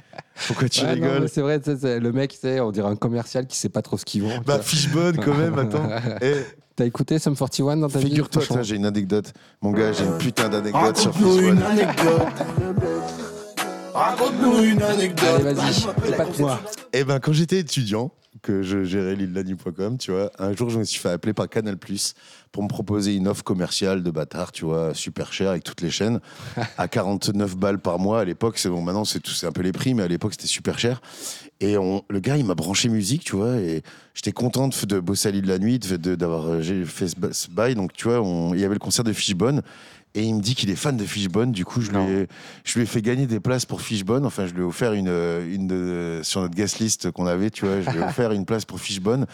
[0.46, 3.70] Pourquoi tu Ouais, rigoles C'est vrai, c'est- le mec, on dirait un commercial qui sait
[3.70, 4.38] pas trop ce qu'il vend.
[4.44, 4.60] Bah.
[4.62, 5.88] Fishbone quand même, attends.
[6.76, 9.32] T'as écouté Sum 41 dans ta vie Figure-toi, ça, j'ai une anecdote.
[9.62, 12.22] Mon gars, j'ai une putain d'anecdote sur Raconte-nous Fizz une anecdote.
[13.94, 15.28] Raconte-nous une anecdote.
[15.40, 16.60] Allez, vas-y, c'est pas de moi.
[16.92, 18.10] Eh ben, quand j'étais étudiant,
[18.42, 21.76] que je gérais l'île-la-nuit.com, tu vois, un jour, je me suis fait appeler par Canal
[21.78, 22.14] Plus
[22.52, 25.90] pour me proposer une offre commerciale de bâtard, tu vois, super cher avec toutes les
[25.90, 26.20] chaînes,
[26.78, 28.20] à 49 balles par mois.
[28.20, 30.32] À l'époque, c'est bon, maintenant, c'est tout- c'est un peu les prix, mais à l'époque,
[30.32, 31.00] c'était super cher.
[31.60, 33.82] Et on, le gars, il m'a branché musique, tu vois, et
[34.14, 37.08] j'étais content de, de bosser à l'île de la nuit, de- de- d'avoir euh, fait
[37.08, 37.74] ce, ba- ce bail.
[37.74, 39.62] Donc, tu vois, on- il y avait le concert de Fishbone.
[40.16, 41.52] Et il me dit qu'il est fan de Fishbone.
[41.52, 42.26] Du coup, je lui, ai,
[42.64, 44.24] je lui ai fait gagner des places pour Fishbone.
[44.26, 47.66] Enfin, je lui ai offert une, une de- sur notre guest list qu'on avait, tu
[47.66, 49.26] vois, je lui ai offert une place pour Fishbone.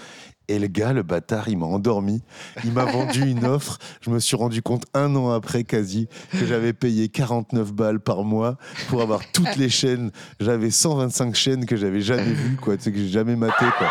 [0.48, 2.20] Et le gars, le bâtard, il m'a endormi.
[2.64, 3.78] Il m'a vendu une offre.
[4.00, 8.24] Je me suis rendu compte un an après, quasi, que j'avais payé 49 balles par
[8.24, 8.56] mois
[8.88, 10.10] pour avoir toutes les chaînes.
[10.40, 13.86] J'avais 125 chaînes que j'avais jamais vues, quoi, que j'ai jamais maté, quoi.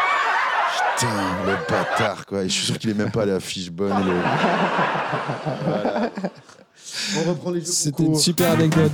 [0.98, 1.08] Putain,
[1.48, 2.44] le bâtard, quoi.
[2.44, 3.94] Et je suis sûr qu'il est même pas allé à Fishbone.
[4.06, 4.12] le-
[5.66, 6.12] Voilà.
[7.26, 8.22] On reprend les jeux C'était une concours.
[8.22, 8.92] super anecdote.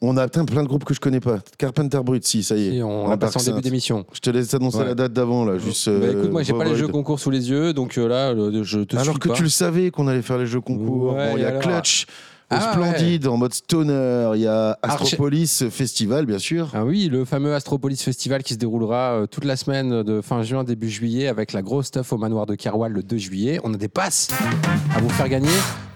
[0.00, 1.38] On a atteint plein de groupes que je connais pas.
[1.58, 2.74] Carpenter Brut, si, ça y est.
[2.76, 4.06] Et on a l'a passé en début d'émission.
[4.12, 4.84] Je te laisse annoncer Ouais.
[4.84, 5.58] la date d'avant, là.
[5.58, 8.06] Juste, Bah, écoute, euh, moi j'ai pas les jeux concours sous les yeux, donc euh,
[8.06, 9.34] là le- je te Alors suis que pas.
[9.34, 11.14] tu le savais qu'on allait faire les jeux concours.
[11.14, 12.06] Ouais, Bon, il y et a alors Clutch,
[12.50, 14.30] Ah, Splendide, en mode stoner.
[14.36, 16.70] Il y a Arch- Astropolis Festival, bien sûr.
[16.74, 20.42] Ah oui, le fameux Astropolis Festival qui se déroulera euh, toute la semaine de fin
[20.44, 23.60] juin, début juillet, avec la grosse stuff au manoir de Kerwal le 2 juillet.
[23.64, 24.28] On a des passes
[24.96, 25.48] à vous faire gagner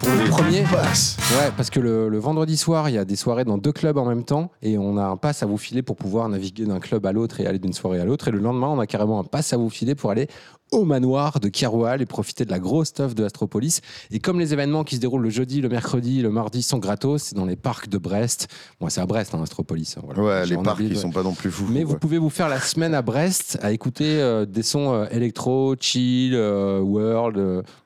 [0.03, 0.62] pour le premier.
[0.62, 1.16] Passe.
[1.38, 3.96] Ouais, parce que le, le vendredi soir, il y a des soirées dans deux clubs
[3.98, 6.80] en même temps et on a un pass à vous filer pour pouvoir naviguer d'un
[6.80, 8.28] club à l'autre et aller d'une soirée à l'autre.
[8.28, 10.28] Et le lendemain, on a carrément un pass à vous filer pour aller
[10.70, 13.82] au manoir de Kerwal et profiter de la grosse stuff de Astropolis.
[14.11, 17.24] Et comme les événements qui se déroulent le jeudi, le mercredi, le mardi sont gratos,
[17.24, 18.48] c'est dans les parcs de Brest.
[18.80, 19.98] Moi, c'est à Brest, hein, Astropolis.
[19.98, 20.22] hein, voilà.
[20.22, 21.66] Ouais, les parcs, ils de- sont pas non plus fous.
[21.70, 25.05] mais vous pouvez vous faire la semaine à Brest à écouter euh, des sons euh,
[25.11, 27.36] électro, chill, euh, world.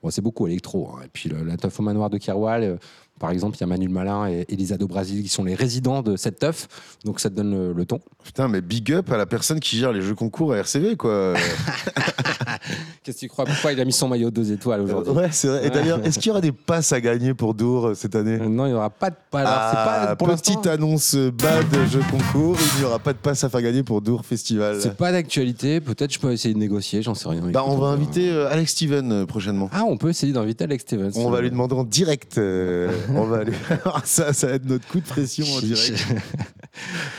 [0.01, 0.89] bon, c'est beaucoup électro.
[0.95, 1.01] hein.
[1.03, 2.63] Et puis le- la teuf au manoir de Kerwal.
[2.63, 2.77] euh,
[3.19, 6.03] par exemple, il y a Manu Malin et Elisa do Brasil qui sont les résidents
[6.03, 6.67] de cette teuf.
[7.03, 7.99] Donc ça te donne le, le ton.
[8.23, 11.33] Putain, mais big up à la personne qui gère les jeux concours à RCV, quoi.
[13.03, 13.45] Qu'est-ce que tu crois?
[13.45, 15.13] Pourquoi il a mis son maillot deux étoiles aujourd'hui?
[15.13, 15.65] Ouais, c'est vrai.
[15.67, 18.37] Et d'ailleurs, est-ce qu'il y aura des passes à gagner pour Dour euh, cette année?
[18.41, 19.39] Euh, Non, il n'y aura pas de pas.
[19.39, 23.13] alors, c'est Ah, pas pour petite annonce euh, bad jeu concours, il n'y aura pas
[23.13, 24.79] de passe à faire gagner pour Dour Festival.
[24.81, 25.79] C'est pas d'actualité.
[25.79, 27.01] Peut-être je peux essayer de négocier.
[27.01, 27.41] J'en sais rien.
[27.51, 29.69] Bah, on va inviter euh, Alex Steven euh, prochainement.
[29.71, 31.11] Ah, on peut essayer d'inviter Alex Stevens.
[31.15, 32.37] On va lui demander en direct.
[32.37, 33.53] euh, on va lui...
[34.03, 36.05] ça, ça va être notre coup de pression en direct.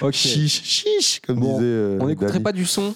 [0.02, 0.12] Ok.
[0.12, 1.64] Chiche, chiche, comme Bon, disait.
[1.66, 2.44] euh, On n'écouterait Dany.
[2.44, 2.94] pas du son?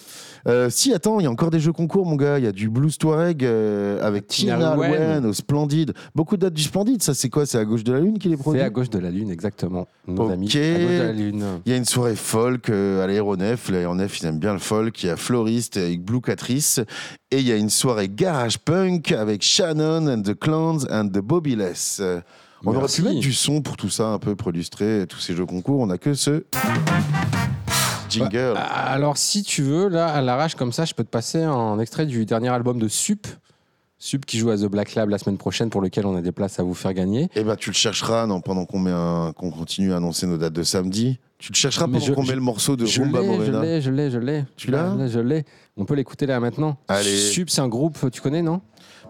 [0.49, 2.38] Euh, si, attends, il y a encore des jeux concours, mon gars.
[2.38, 4.70] Il y a du Blues Touareg euh, avec Tina.
[4.72, 5.93] Arwen au Splendide.
[6.14, 7.03] Beaucoup de dates du Splendide.
[7.03, 7.47] Ça, c'est quoi?
[7.47, 8.61] C'est à gauche de la lune qu'il est produit?
[8.61, 9.86] C'est à gauche de la lune, exactement.
[10.07, 10.32] Nos Ok.
[10.32, 10.47] amis.
[10.49, 11.45] À gauche de la lune.
[11.66, 13.70] Il y a une soirée folk euh, à l'aéronef.
[13.70, 15.03] L'aéronef, ils aiment bien le folk.
[15.03, 16.80] Il y a Floriste avec Blue Catrice.
[17.30, 21.18] Et il y a une soirée garage punk avec Shannon and the Clans and the
[21.20, 21.99] Bobyless.
[22.01, 22.20] Euh,
[22.64, 23.01] On aurait Merci.
[23.03, 25.80] pu mettre du son pour tout ça, un peu pour illustrer tous ces jeux concours.
[25.80, 26.45] On n'a que ce
[28.13, 28.53] jingle.
[28.55, 31.79] Bah, alors, si tu veux, là, à l'arrache comme ça, je peux te passer un
[31.79, 33.27] extrait du dernier album de Sup.
[33.99, 36.33] Sup qui joue à The Black Lab la semaine prochaine, pour lequel on a des
[36.33, 37.29] places à vous faire gagner.
[37.37, 40.37] Eh ben, tu le chercheras non, pendant qu'on met un- qu'on continue à annoncer nos
[40.39, 41.21] dates de samedi.
[41.39, 43.63] Tu le chercheras pendant qu'on met le morceau de Rumba l'ai, je Morena.
[43.63, 44.45] l'ai, je l'ai, je l'ai.
[44.57, 45.45] Tu l'as Je l'ai.
[45.77, 46.77] On peut l'écouter là maintenant.
[46.89, 47.17] Allez.
[47.17, 48.61] Sup, c'est un groupe, tu connais, non?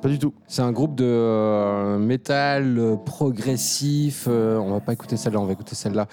[0.02, 0.34] Pas du tout.
[0.46, 4.26] C'est un groupe de euh, métal euh, progressif.
[4.28, 6.06] euh, on va pas écouter celle-là, on va écouter celle-là,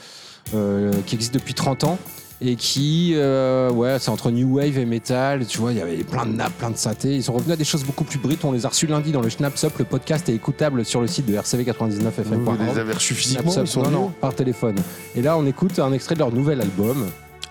[0.53, 1.97] euh, qui existe depuis 30 ans
[2.41, 5.45] et qui, euh, ouais, c'est entre new wave et metal.
[5.45, 7.15] Tu vois, il y avait plein de nappes, plein de synthés.
[7.15, 8.45] Ils sont revenus à des choses beaucoup plus brites.
[8.45, 9.73] On les a reçus lundi dans le Schnaps Up.
[9.77, 12.43] Le podcast est écoutable sur le site de RCV99FM.
[12.43, 14.75] Vous les avez reçus physiquement ils sont non, non, par téléphone.
[15.15, 17.07] Et là, on écoute un extrait de leur nouvel album.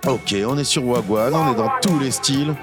[0.06, 2.54] Ok, on est sur Wagwan, on est dans tous les styles.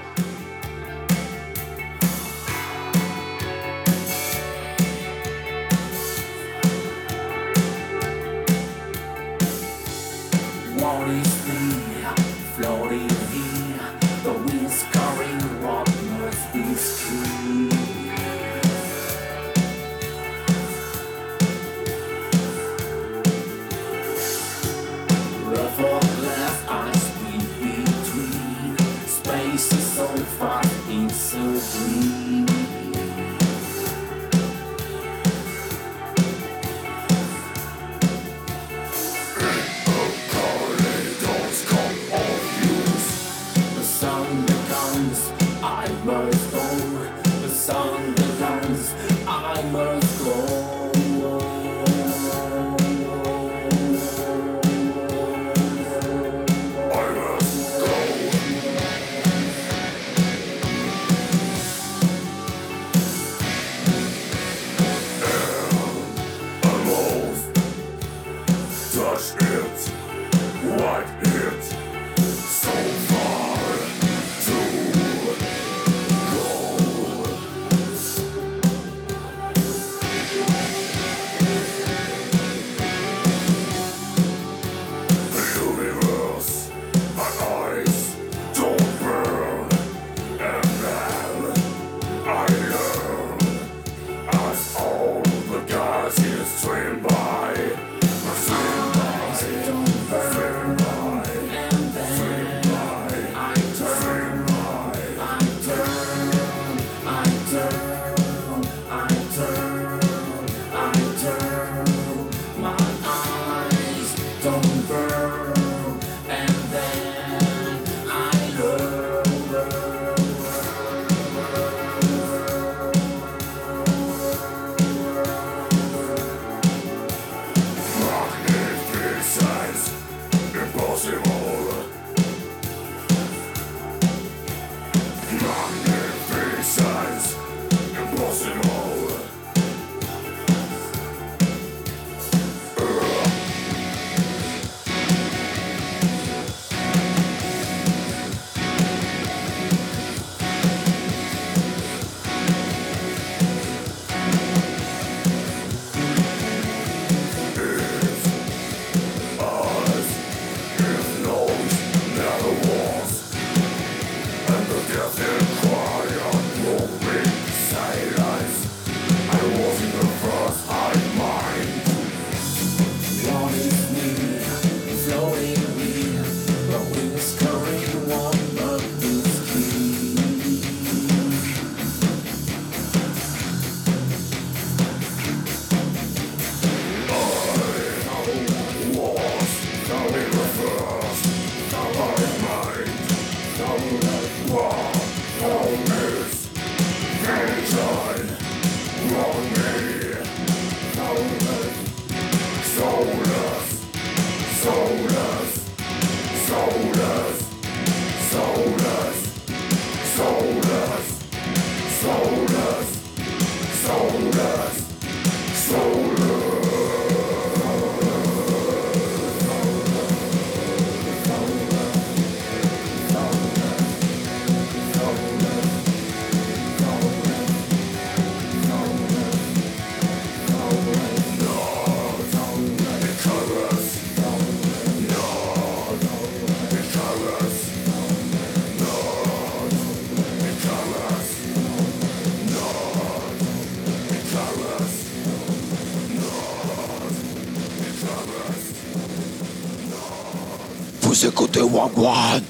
[251.76, 252.42] Wagwan,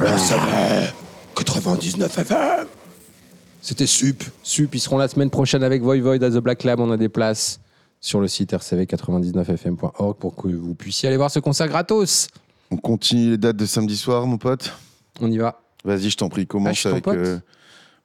[0.00, 0.92] RSMR
[1.36, 2.66] 99 FM.
[3.62, 4.24] C'était Sup.
[4.42, 6.80] Sup, ils seront la semaine prochaine avec Voivod à The Black Lab.
[6.80, 7.60] On a des places
[8.00, 12.26] sur le site rcv99fm.org pour que vous puissiez aller voir ce concert gratos.
[12.72, 14.72] On continue les dates de samedi soir, mon pote
[15.20, 15.60] On y va.
[15.84, 17.06] Vas-y, je t'en prie, Ah, commence ton avec.
[17.06, 17.38] euh,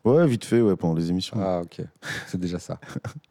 [0.06, 1.38] Ouais, vite fait, ouais, pendant les émissions.
[1.42, 1.84] Ah, ok.
[2.28, 2.80] C'est déjà ça.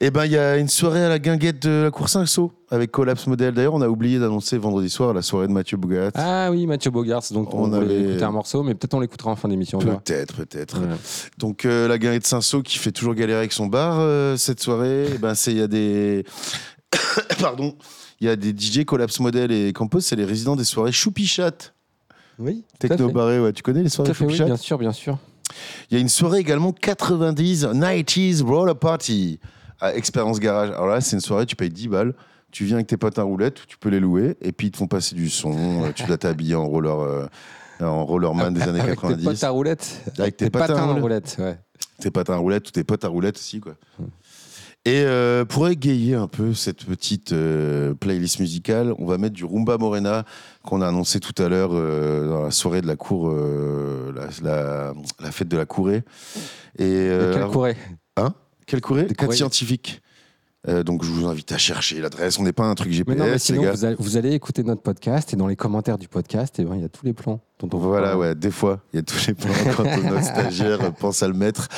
[0.00, 2.90] Eh ben, il y a une soirée à la guinguette de la cour Saint-Saul avec
[2.90, 3.54] Collapse Model.
[3.54, 6.10] D'ailleurs, on a oublié d'annoncer vendredi soir la soirée de Mathieu Bougat.
[6.14, 9.30] Ah oui, Mathieu Bogart, donc on, On avait- écouter un morceau, mais peut-être on l'écoutera
[9.30, 9.78] en fin d'émission.
[9.78, 10.78] Peut-être, peut-être.
[10.80, 10.86] Ouais.
[11.38, 15.06] Donc euh, la guinguette Saint-Saul qui fait toujours galérer avec son bar euh, cette soirée,
[15.14, 16.24] eh ben c'est il y a des
[17.40, 17.74] pardon,
[18.20, 21.72] il y a des DJ Collapse Model et Campos, c'est les résidents des soirées Choupichat.
[22.38, 25.18] Oui, Techno barré, ouais, tu connais les soirées fait, oui, Choupichat bien sûr, bien sûr.
[25.90, 29.40] Il y a une soirée également 90 90s Roller Party
[29.80, 30.70] à Expérience Garage.
[30.70, 32.14] Alors là, c'est une soirée, tu payes 10 balles.
[32.50, 34.78] Tu viens avec tes potes à roulettes, tu peux les louer, et puis ils te
[34.78, 35.84] font passer du son.
[35.84, 37.26] euh, tu dois t'habiller en roller, euh,
[37.80, 39.18] en rollerman des années Avec 90.
[39.18, 40.00] tes potes à roulettes.
[40.18, 41.58] Avec tes patins à roulettes, ouais.
[42.00, 43.74] tes patins à roulettes ou tes potes à roulettes aussi quoi.
[44.84, 49.44] Et euh, pour égayer un peu cette petite euh, playlist musicale, on va mettre du
[49.44, 50.24] Rumba Morena
[50.64, 54.28] qu'on a annoncé tout à l'heure euh, dans la soirée de la cour, euh, la,
[54.50, 56.04] la- la fête de la courée.
[56.78, 57.76] Et euh, De quel alors- courée
[58.16, 58.34] Hein?
[58.66, 59.04] Quelle courée?
[59.04, 60.00] Des Quatre scientifiques.
[60.68, 62.38] Euh, donc je vous invite à chercher l'adresse.
[62.38, 63.72] On n'est pas un truc Mais GPS, non, mais les sinon, gars.
[63.72, 66.74] vous allez, vous allez écouter notre podcast et dans les commentaires du podcast, eh ben,
[66.76, 69.02] il y a tous les plans dont on Voilà, ouais, des fois, il y a
[69.02, 71.68] tous les plans quand notre stagiaire pense à le mettre.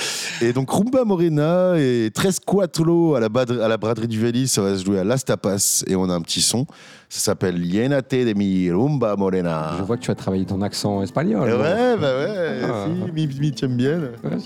[0.43, 4.49] Et donc, Rumba Morena et 13 Quattro à la, badre- à la braderie du Vélis,
[4.49, 6.67] ça va se jouer à Las Tapas et on a un petit son.
[7.09, 9.73] Ça s'appelle Llénate de mi Rumba Morena.
[9.79, 11.49] Je vois que tu as travaillé ton accent espagnol.
[11.49, 12.87] ouais, bah ouais, Ah.
[12.87, 14.01] si, mi, mi, bien.
[14.25, 14.37] Ouais.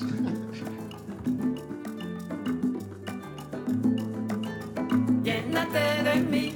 [6.15, 6.53] De mí,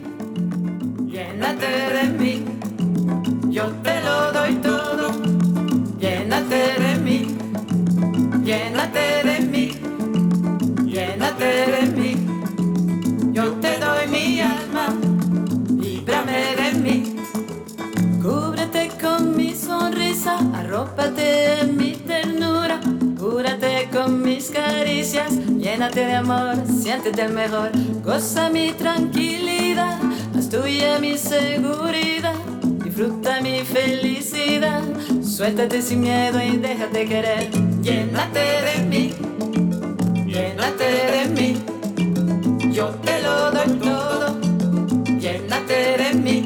[1.06, 2.44] llénate de mí,
[3.50, 5.10] yo te lo doy todo.
[5.98, 7.36] Llénate de mí,
[8.44, 9.66] llénate de mí,
[10.84, 12.16] llénate de mí.
[13.32, 14.94] Yo te doy mi alma,
[15.80, 17.16] líbrame de mí.
[18.22, 22.80] Cúbrete con mi sonrisa, arrópate en mi ternura.
[23.18, 25.32] Cúrate con mis caricias,
[25.70, 27.70] llénate de amor, siéntete el mejor.
[28.02, 29.98] Goza mi tranquilidad,
[30.36, 32.34] haz tuya mi seguridad.
[32.84, 34.82] Disfruta mi felicidad,
[35.22, 37.50] suéltate sin miedo y déjate querer.
[37.82, 39.14] Llénate de mí,
[40.26, 41.50] llénate de mí.
[42.72, 44.26] Yo te lo doy todo,
[45.20, 46.44] llénate de mí.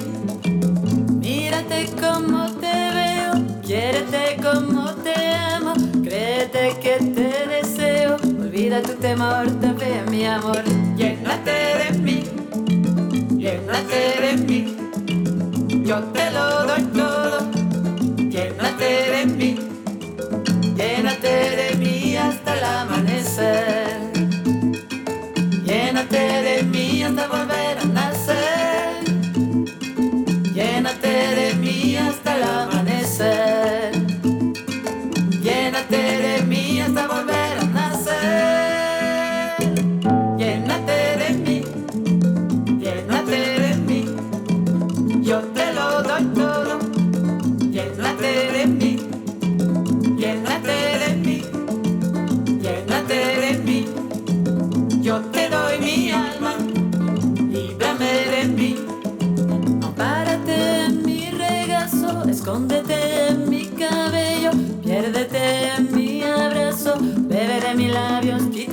[1.20, 5.14] Mírate como te veo, quiérete como te
[5.54, 7.31] amo, créete que te
[8.80, 10.62] tu temor, te ve mi amor,
[10.96, 12.24] llénate de mí,
[13.36, 14.76] llénate de mí,
[15.84, 17.51] yo te lo doy todo,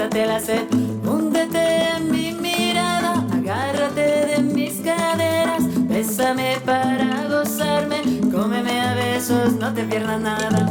[0.09, 0.67] quítate la sed,
[1.05, 8.01] húndete en mi mirada, agárrate de mis caderas, bésame para gozarme,
[8.31, 10.68] cómeme a besos, no te pierdas nada.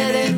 [0.00, 0.29] Llénate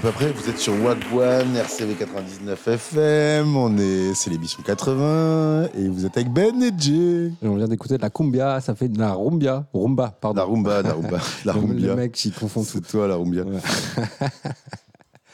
[0.00, 0.32] n'est pas prêt.
[0.32, 3.56] Vous êtes sur Wagwan, RCV 99 FM.
[3.56, 7.32] On est, c'est l'émission 80 et vous êtes avec Ben et Jay.
[7.42, 10.40] Et on vient d'écouter de la cumbia, ça fait de la rumbia, rumba, pardon.
[10.40, 11.88] La rumba, la rumba, la rumbia.
[11.88, 12.70] Le mec, il confond tout.
[12.72, 13.44] C'est toi la rumbia.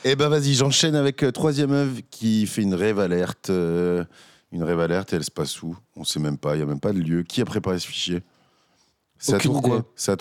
[0.09, 3.51] Eh ben vas-y, j'enchaîne avec euh, troisième œuvre qui fait une rêve alerte.
[3.51, 4.05] euh,
[4.53, 5.77] une rêve alerte et elle se passe où?
[5.97, 7.25] On sait même pas, il y a même pas de lieu.
[7.25, 8.23] Qui a préparé ce fichier?
[9.19, 9.85] C'est à Tourcoing.
[9.97, 10.17] C'est à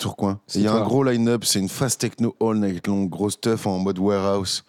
[0.54, 3.66] Il y a un gros line-up, c'est une fast techno all avec long gros stuff
[3.66, 4.64] en mode warehouse.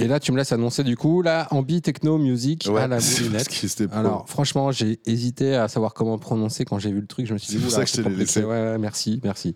[0.00, 2.98] Et là, tu me laisses annoncer du coup, là, Ambi Techno Music Ouais, à la
[3.20, 3.48] moulinette.
[3.92, 7.26] Alors, franchement, j'ai hésité à savoir comment prononcer quand j'ai vu le truc.
[7.26, 8.20] Je me suis dit, C'est pour ça que je te l'ai compliqué.
[8.24, 8.44] laissé.
[8.44, 9.54] Ouais, ouais, merci, merci.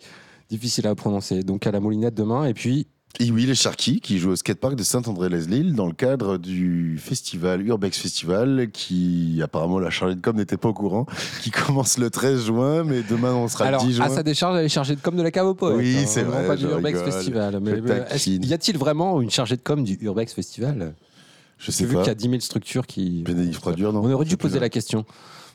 [0.50, 1.44] Difficile à prononcer.
[1.44, 2.44] Donc, à la moulinette demain.
[2.46, 2.88] Et puis,
[3.20, 7.98] Iwi les Sharky qui joue au skatepark de Saint-André-les-Lilles dans le cadre du festival Urbex
[7.98, 11.06] Festival qui apparemment la chargée de com n'était pas au courant
[11.42, 14.06] qui commence le 13 juin mais demain on sera alors, le 10 juin.
[14.06, 15.76] à sa décharge, elle est chargée de com de la cave au poète.
[15.76, 17.12] Oui, hein, c'est vrai, Pas du je Urbex rigole.
[17.12, 17.60] Festival.
[17.60, 20.94] Mais, y a-t-il vraiment une chargée de com du Urbex Festival?
[21.58, 22.00] Je sais Vu pas.
[22.00, 23.22] qu'il y a 10 000 structures qui.
[23.22, 25.04] Bénédicte Froidure, non On aurait dû poser la question.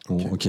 [0.08, 0.48] Bon, ok.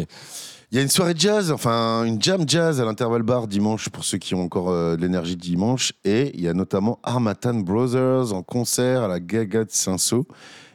[0.71, 4.05] Il y a une soirée jazz, enfin une jam jazz à l'intervalle bar dimanche pour
[4.05, 5.95] ceux qui ont encore euh, de l'énergie dimanche.
[6.05, 10.25] Et il y a notamment Armatan Brothers en concert à la Gaga de Saint-Saul.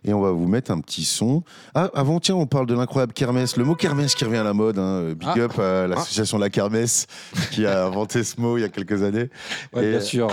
[0.06, 1.44] Et on va vous mettre un petit son.
[1.74, 3.58] Ah, avant, tiens, on parle de l'incroyable kermesse.
[3.58, 4.78] Le mot kermesse qui revient à la mode.
[4.80, 5.14] hein.
[5.18, 5.40] Big Ah.
[5.40, 7.08] up à l'association La Kermesse
[7.52, 9.30] qui a inventé ce mot il y a quelques années.
[9.74, 10.28] Ouais, Et- bien sûr.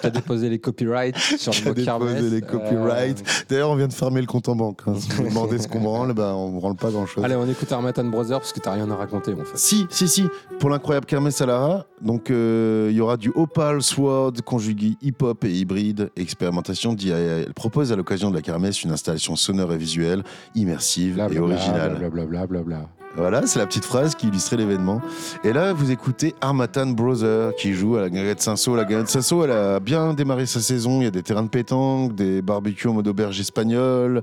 [0.00, 1.84] tu as déposé les copyrights sur qui le a mot déposé
[2.14, 2.32] kermesse.
[2.32, 3.20] les copyrights.
[3.20, 4.80] Euh, D'ailleurs, on vient de fermer le compte en banque.
[4.86, 4.94] hein.
[4.98, 7.24] Si vous demandez ce qu'on branle, ben, on ne branle pas grand-chose.
[7.24, 9.56] Allez, on écoute Armatan Brothers parce que t'as rien à raconter en fait.
[9.58, 10.24] Si, si, si.
[10.58, 15.44] Pour l'incroyable kermesse à Lara, donc euh, il y aura du Opal Sword conjugué hip-hop
[15.44, 16.10] et hybride.
[16.16, 16.96] Expérimentation.
[17.02, 20.22] Elle propose à l'occasion de la kermesse une installation sonore et visuelle
[20.54, 21.96] immersive et originale.
[21.98, 22.46] Blablabla.
[22.46, 22.88] Bla, bla.
[23.16, 25.02] Voilà, c'est la petite phrase qui illustrait l'événement.
[25.44, 28.78] Et là, vous écoutez Armatan Brothers qui joue à la de Saint-Saul.
[28.78, 31.00] La de Saint-Saul, elle a bien démarré sa saison.
[31.00, 34.22] Il y a des terrains de pétanque, des barbecues en mode auberge espagnole.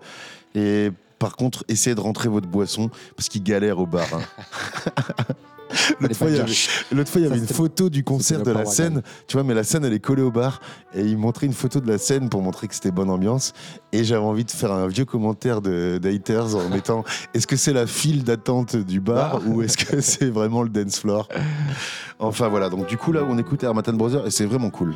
[0.56, 4.08] Et par contre, essayez de rentrer votre boisson parce qu'ils galèrent au bar.
[4.14, 5.24] hein.
[6.00, 6.54] L'autre fois, il y avait,
[6.92, 9.44] l'autre fois, il y Ça, avait une photo du concert de la scène, tu vois,
[9.44, 10.62] mais la scène elle est collée au bar.
[10.94, 13.54] Et ils montraient une photo de la scène pour montrer que c'était bonne ambiance.
[13.92, 17.04] Et j'avais envie de faire un vieux commentaire de d'haters en mettant
[17.34, 21.00] est-ce que c'est la file d'attente du bar ou est-ce que c'est vraiment le dance
[21.00, 21.28] floor?
[22.20, 24.94] Enfin voilà, donc du coup là on écoute Armatan Brothers et c'est vraiment cool.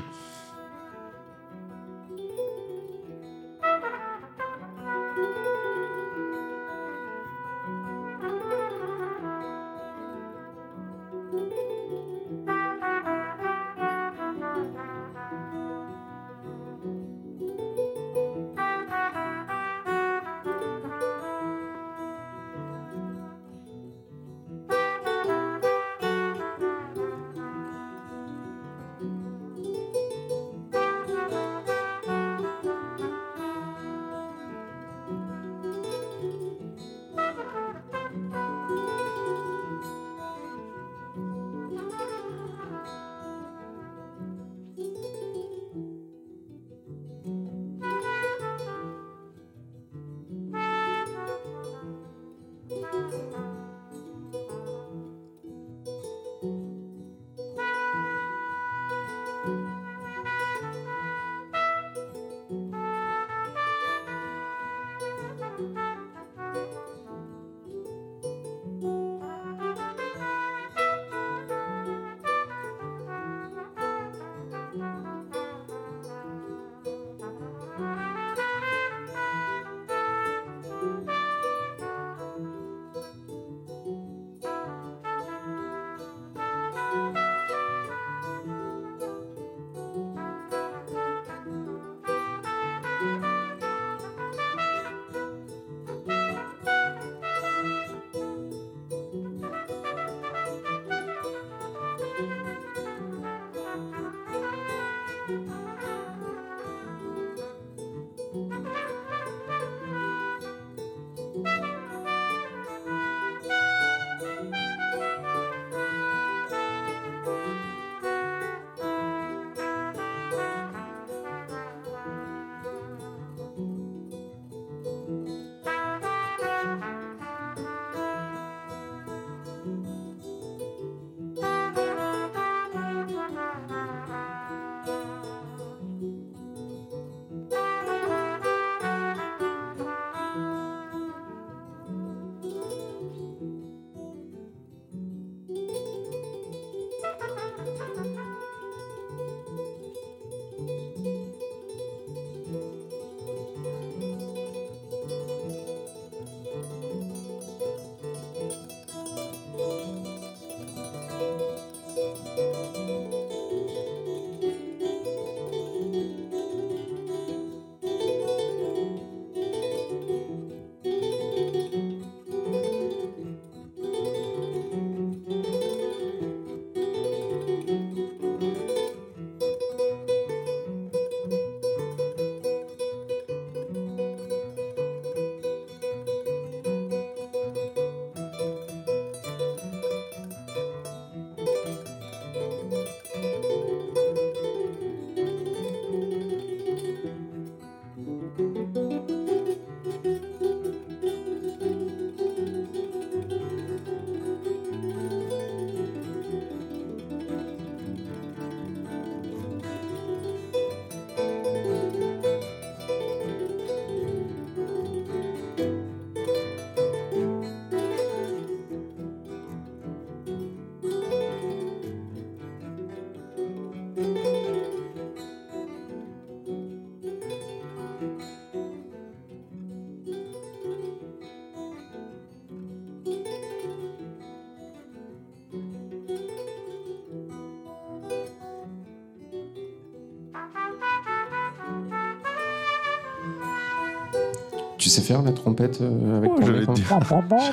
[244.94, 247.00] Sais faire la trompette euh, avec Oh, ton j'allais te dire-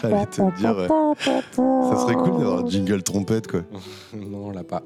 [0.02, 0.88] j'allais te dire, ouais.
[1.56, 3.60] Ça serait cool d'avoir un jingle trompette, quoi.
[4.14, 4.82] non, on l'a pas.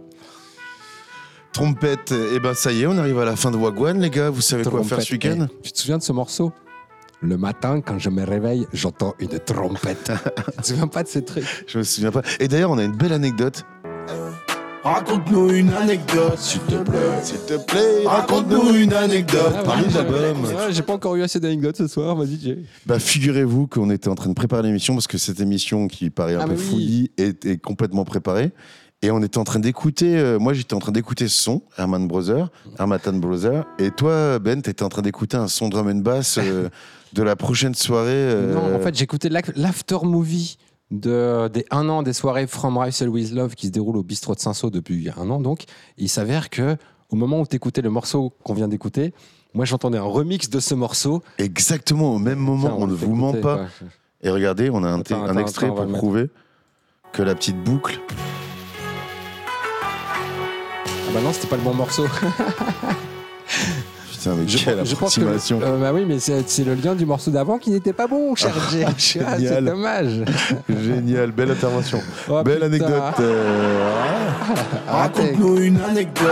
[1.53, 4.29] Trompette, et ben ça y est, on arrive à la fin de Wagwan, les gars.
[4.31, 6.53] Vous savez quoi faire ce week-end Eh, Tu te souviens de ce morceau?
[7.21, 10.11] Le matin, quand je me réveille, j'entends une trompette.
[10.57, 11.45] tu te souviens pas de ces trucs?
[11.69, 12.23] Je me souviens pas.
[12.41, 13.65] Et d'ailleurs, on a une belle anecdote.
[14.85, 16.99] Raconte-nous une anecdote, s'il te plaît.
[17.23, 19.55] S'il te plaît, raconte-nous une anecdote.
[19.67, 20.45] Ah, l'album.
[20.45, 22.59] ouais, J'ai pas encore eu assez d'anecdotes ce soir, vas-y, Jay.
[22.85, 26.35] Bah, figurez-vous qu'on était en train de préparer l'émission parce que cette émission qui paraît
[26.35, 26.59] un Ah, peu oui.
[26.59, 28.53] fouillie est, est complètement préparée.
[29.01, 32.07] Et on était en train d'écouter, euh, moi j'étais en train d'écouter ce son, Herman
[32.07, 36.39] Brother, Hermatan Brother, et toi Ben, t'étais en train d'écouter un son drum and bass
[36.39, 36.69] euh,
[37.13, 38.11] de la prochaine soirée.
[38.13, 40.57] euh, Non, en fait, j'écoutais l'af- l'after movie
[40.91, 44.35] de, des un an des soirées From Rifle with Love qui se déroule au bistrot
[44.35, 45.41] de Saint-Saul depuis un an.
[45.41, 45.65] Donc,
[45.99, 46.77] il s'avère que
[47.11, 49.13] au moment où tu écoutais le morceau qu'on vient d'écouter,
[49.55, 51.23] moi j'entendais un remix de ce morceau.
[51.39, 53.57] Exactement au même moment, Tiens, on, ne vous ment écouter, pas.
[53.57, 53.69] ouais.
[54.23, 56.31] Et regardez, on a un, Attends, un attends, extrait attends, pour prouver
[57.13, 58.01] que la petite boucle.
[61.07, 62.07] Ah bah non, c'était pas le bon morceau.
[64.25, 65.21] Putain, mais Je, quelle je pense que.
[65.23, 68.35] euh, bah oui, mais c'est c'est le lien du morceau d'avant qui n'était pas bon,
[68.35, 68.85] cher Jay.
[68.87, 69.65] Ah, c'est génial.
[69.67, 70.25] dommage.
[70.69, 72.01] Génial, belle intervention.
[72.31, 72.67] Oh, belle putain.
[72.67, 73.21] anecdote.
[73.21, 73.91] euh,
[74.89, 76.25] Raconte-nous une anecdote.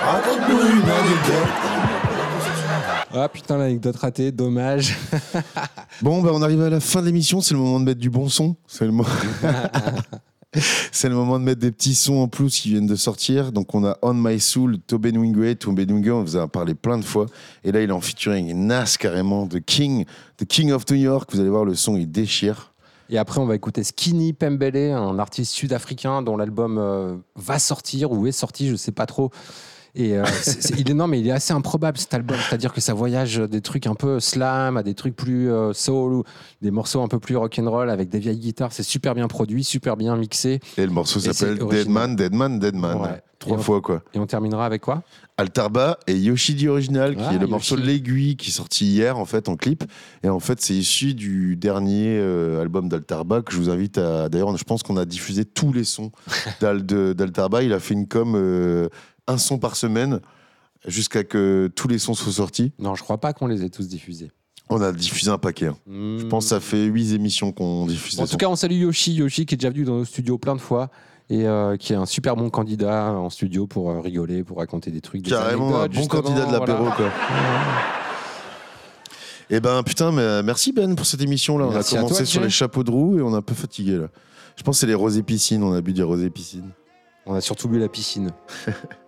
[0.00, 1.48] Raconte-nous une anecdote.
[3.14, 4.96] Ah putain, l'anecdote ratée, dommage.
[6.00, 7.40] Bon, bah, on arrive à la fin de l'émission.
[7.40, 8.56] C'est le moment de mettre du bon son.
[8.66, 9.04] C'est le, mo-
[10.92, 13.52] c'est le moment de mettre des petits sons en plus qui viennent de sortir.
[13.52, 15.60] Donc, on a On My Soul, Tobin Wingate.
[15.60, 17.26] Tobin Wingate, on vous a parlé plein de fois.
[17.64, 20.04] Et là, il est en featuring Nas carrément, de King,
[20.36, 21.30] The King of New York.
[21.32, 22.72] Vous allez voir, le son, il déchire.
[23.08, 28.12] Et après, on va écouter Skinny Pembele, un artiste sud-africain dont l'album euh, va sortir
[28.12, 29.30] ou est sorti, je sais pas trop.
[29.94, 30.24] Et euh,
[30.78, 32.36] il est non, mais il est assez improbable cet album.
[32.48, 36.14] C'est-à-dire que ça voyage des trucs un peu slam à des trucs plus euh, soul
[36.14, 36.24] ou
[36.62, 38.72] des morceaux un peu plus rock'n'roll avec des vieilles guitares.
[38.72, 40.60] C'est super bien produit, super bien mixé.
[40.78, 41.88] Et le morceau s'appelle Dead original.
[41.92, 43.00] Man, Dead Man, Dead Man.
[43.02, 43.22] Ouais.
[43.38, 44.02] Trois on- fois, quoi.
[44.14, 45.02] Et on terminera avec quoi?
[45.36, 47.50] Altarba et Yoshidi Original, qui Ah, est le Yoshi.
[47.50, 49.82] morceau de l'aiguille qui est sorti hier en fait en clip.
[50.22, 54.28] Et en fait, c'est issu du dernier euh, album d'Altarba que je vous invite à.
[54.28, 56.12] D'ailleurs, je pense qu'on a diffusé tous les sons
[56.60, 57.62] d'Altarba.
[57.62, 58.34] Il a fait une com
[59.28, 60.20] un son par semaine
[60.86, 62.72] jusqu'à que tous les sons soient sortis.
[62.78, 64.30] Non, je crois pas qu'on les ait tous diffusés.
[64.68, 65.66] On a diffusé un paquet.
[65.66, 65.76] hein.
[65.86, 68.18] Je pense que ça fait huit émissions qu'on diffuse.
[68.18, 68.36] En tout sons.
[68.38, 70.88] cas, on salue Yoshi, Yoshi qui est déjà venu dans nos studios plein de fois
[71.30, 74.90] et euh, qui est un super bon candidat en studio pour euh, rigoler, pour raconter
[74.90, 75.22] des trucs.
[75.22, 76.96] des Carrément un anecdotes, bon justement, candidat de l'apéro, voilà.
[76.96, 77.10] quoi.
[79.50, 81.66] Eh ben putain, mais merci Ben pour cette émission là.
[81.66, 82.46] On Merci a commencé toi, sur Jay.
[82.46, 84.06] les chapeaux de roue et on est un peu fatigué là.
[84.56, 85.62] Je pense que c'est les rosés piscines.
[85.62, 86.70] On a bu des rosés piscines.
[87.26, 88.30] On a surtout bu la piscine.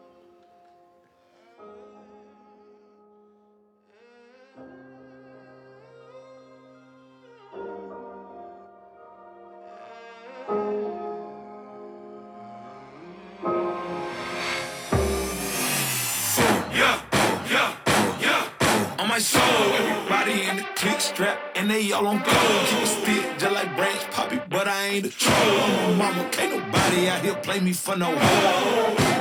[21.95, 22.67] all on gold.
[22.67, 25.35] Keep a stick just like Branch Poppy, but I ain't a troll.
[25.37, 29.15] I'm my mama, can't nobody out here play me for no hoe.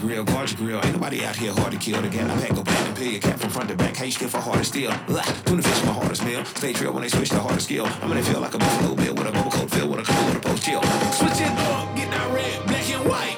[0.00, 0.80] Grill, your grill.
[0.84, 2.00] Ain't nobody out here hard to kill.
[2.00, 3.96] The gat I pack, go back and your cap from front to back.
[3.96, 4.92] Hey, still for harder steel.
[4.92, 6.44] Ugh, tuna fish my hardest meal.
[6.44, 7.86] Stay trail when they switch to harder skill.
[7.86, 10.26] I'm gonna feel like a buffalo bill with a bubble coat filled with a couple
[10.26, 10.82] with a post chill.
[11.10, 13.35] Switch it up, get that red, black and white.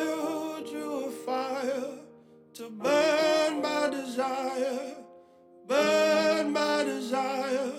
[0.00, 1.92] Build you a fire
[2.54, 4.96] to burn my desire,
[5.66, 7.72] burn my desire.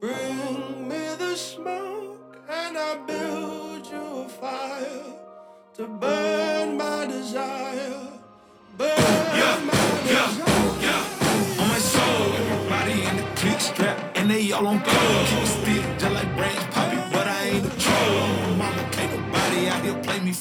[0.00, 5.04] Bring me the smoke, and I build you a fire
[5.76, 8.00] to burn my desire,
[8.76, 10.56] burn my desire.
[11.60, 15.57] On my soul, everybody in the click strap, and they all on gold.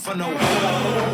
[0.08, 1.14] For no hoe.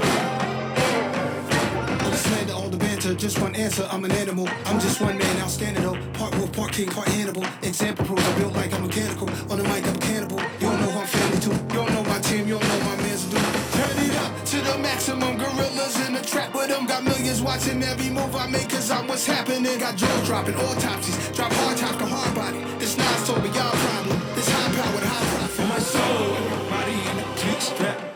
[2.11, 3.87] The slander, all the banter, just one answer.
[3.91, 4.47] I'm an animal.
[4.65, 5.97] I'm just one man, outstanding though.
[6.13, 7.43] Part wolf, part king, part Hannibal.
[7.63, 9.27] Example proves I built like I'm mechanical.
[9.49, 10.39] On the mic, I'm cannibal.
[10.59, 11.49] You don't know who I'm family to.
[11.49, 12.47] You don't know my team.
[12.47, 13.37] You don't know my man's do.
[13.77, 15.37] Turn it up to the maximum.
[15.37, 16.85] Gorillas in the trap with them.
[16.85, 19.79] Got millions watching every move I make cause I'm what's happening.
[19.79, 21.17] Got jaws dropping, autopsies.
[21.31, 22.59] Drop hard top to hard body.
[22.77, 22.95] This
[23.25, 24.02] told me y'all problem.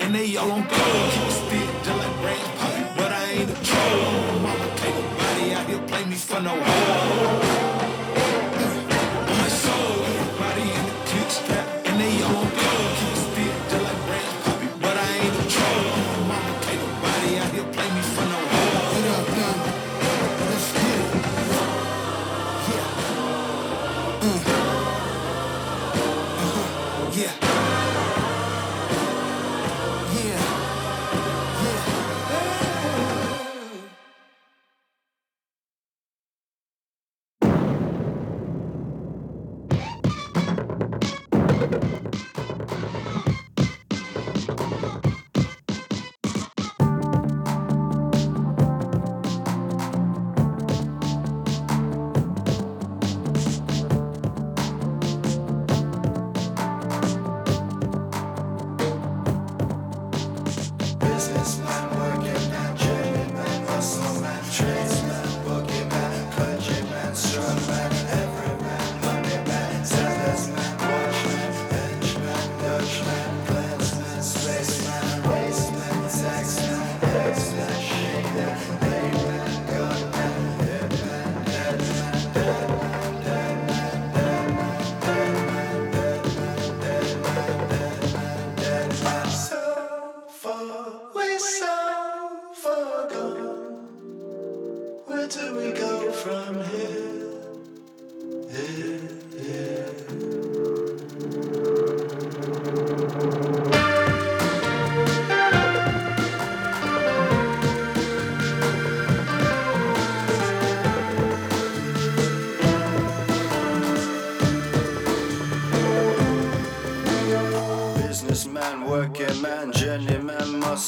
[0.07, 1.11] And they all on gold.
[1.11, 2.15] Keep a stick just like
[2.59, 4.29] Poppy, but I ain't a troll.
[4.31, 6.86] A mama, can't nobody out here play me for no hoe.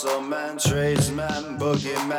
[0.03, 2.18] Muscle man, tradesman, boogeyman,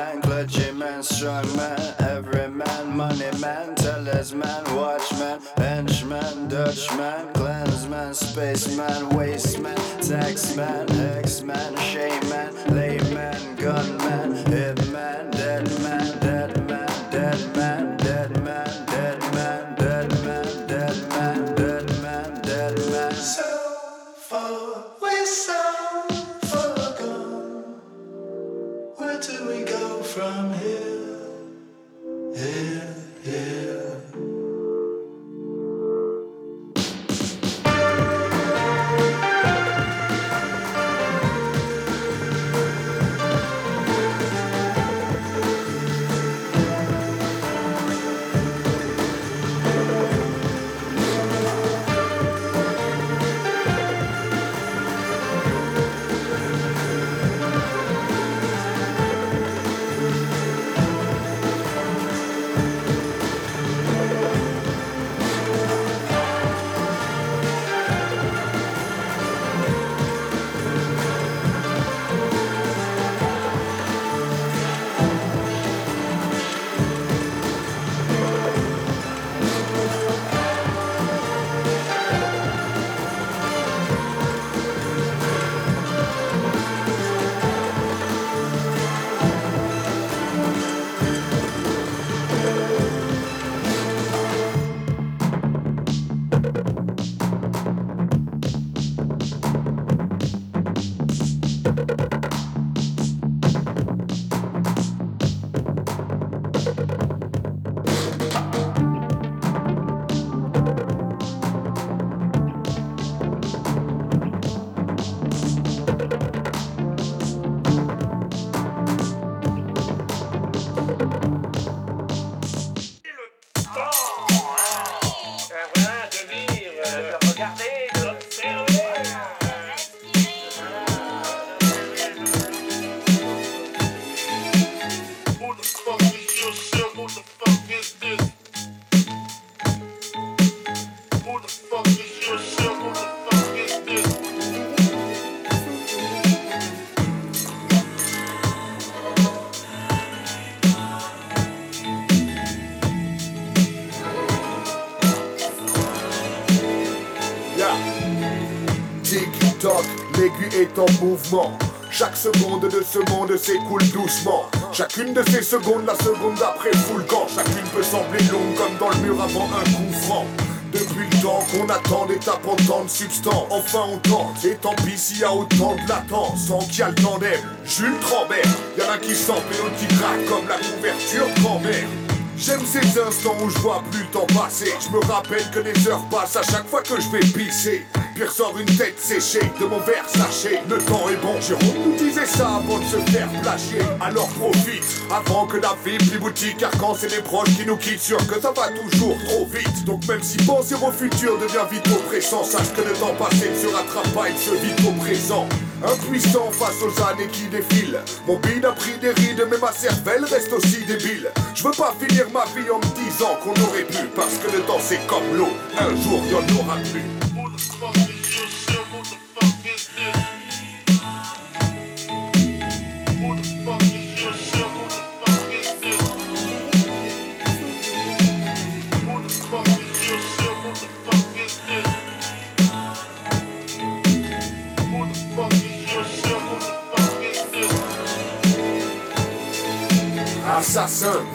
[161.93, 164.47] Chaque seconde de ce monde s'écoule doucement.
[164.73, 167.27] Chacune de ces secondes, la seconde d'après fout le camp.
[167.33, 170.27] Chacune peut sembler longue comme dans le mur avant un coup franc.
[170.73, 174.75] Depuis le temps qu'on attend des tapant tant de substance Enfin on tente, et tant
[174.85, 178.45] pis s'il y a autant de latence Sans qu'il y a le tandem, Jules Trambert
[178.79, 181.89] Y'en a qui s'empêchent et qui craquent comme la couverture grand-mère
[182.37, 185.89] J'aime ces instants où je vois plus le temps passer Je me rappelle que les
[185.89, 187.85] heures passent à chaque fois que je vais pisser
[188.21, 190.61] soupir sort une tête séchée de mon verre sachet.
[190.69, 193.81] Le temps est bon, Jérôme nous disait ça avant de se faire plagier.
[194.01, 197.77] Alors profite, avant que la vie plie boutique, car quand c'est des proches qui nous
[197.77, 199.85] quittent, sûr que ça va toujours trop vite.
[199.85, 203.57] Donc même si penser au futur devient vite oppressant, sache que le temps passé ne
[203.57, 205.49] se rattrape pas, il se vit au présent.
[205.83, 208.01] Impuissant face aux années qui défilent.
[208.27, 211.31] Mon bide a pris des rides, mais ma cervelle reste aussi débile.
[211.55, 214.61] Je veux pas finir ma vie en me disant qu'on aurait pu, parce que le
[214.63, 215.49] temps c'est comme l'eau,
[215.79, 217.20] un jour il y en aura plus.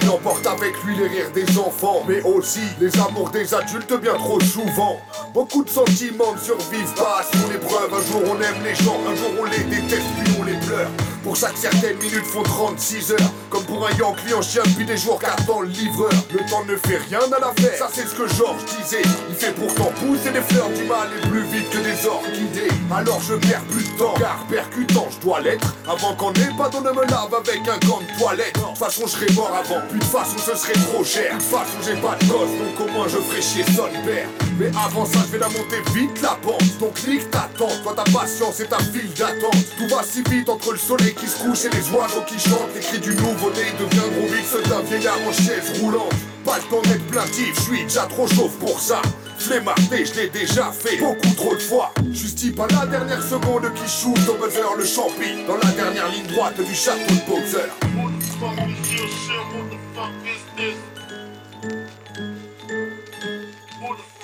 [0.01, 4.13] Il emporte avec lui les rires des enfants, mais aussi les amours des adultes bien
[4.13, 4.97] trop souvent.
[5.33, 7.93] Beaucoup de sentiments ne survivent pas sous l'épreuve.
[7.93, 10.89] Un jour on aime les gens, un jour on les déteste, puis on les pleure.
[11.25, 13.31] Pour ça que certaines minutes font 36 heures.
[13.49, 16.11] Comme pour un Yankee en chien depuis des jours qu'attend le livreur.
[16.31, 17.79] Le temps ne fait rien à l'affaire.
[17.79, 19.01] Ça c'est ce que Georges disait.
[19.27, 22.69] Il fait pourtant pousser des fleurs du mal et plus vite que des orchidées.
[22.95, 25.73] Alors je perds plus de temps, car percutant je dois l'être.
[25.87, 28.53] Avant qu'en pas ne me lave avec un gant de toilette.
[28.53, 29.81] De façon je serais mort avant.
[29.89, 31.35] Puis de façon ce serait trop cher.
[31.35, 34.44] De façon j'ai pas de gosse, donc au moins je ferai chier son père.
[34.57, 36.77] Mais avant ça je vais la monter vite la pente.
[36.79, 39.65] Donc nique ta tente, toi ta patience et ta file d'attente.
[39.77, 42.73] Tout va si vite entre le soleil qui se couche et les oiseaux qui chantent.
[42.73, 46.13] Les cris du nouveau-né deviendront vite ceux d'un vieillard en chaise roulante.
[46.45, 49.01] Pas le temps d'être plaintif, je suis déjà trop chauve pour ça.
[49.39, 51.91] Je l'ai marqué, je l'ai déjà fait beaucoup trop de fois.
[52.11, 55.43] Justifie pas la dernière seconde qui shoot au buzzer le champi.
[55.47, 57.69] Dans la dernière ligne droite du château de boxer.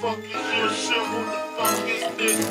[0.01, 0.97] fuck is your shit?
[0.97, 2.47] Who the fuck is this?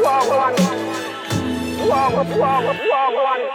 [0.00, 0.54] Whoa, whoa,
[1.88, 3.47] whoa, whoa, whoa, whoa.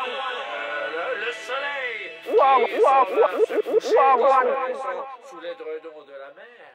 [5.25, 6.73] Sous les dredons de la mer.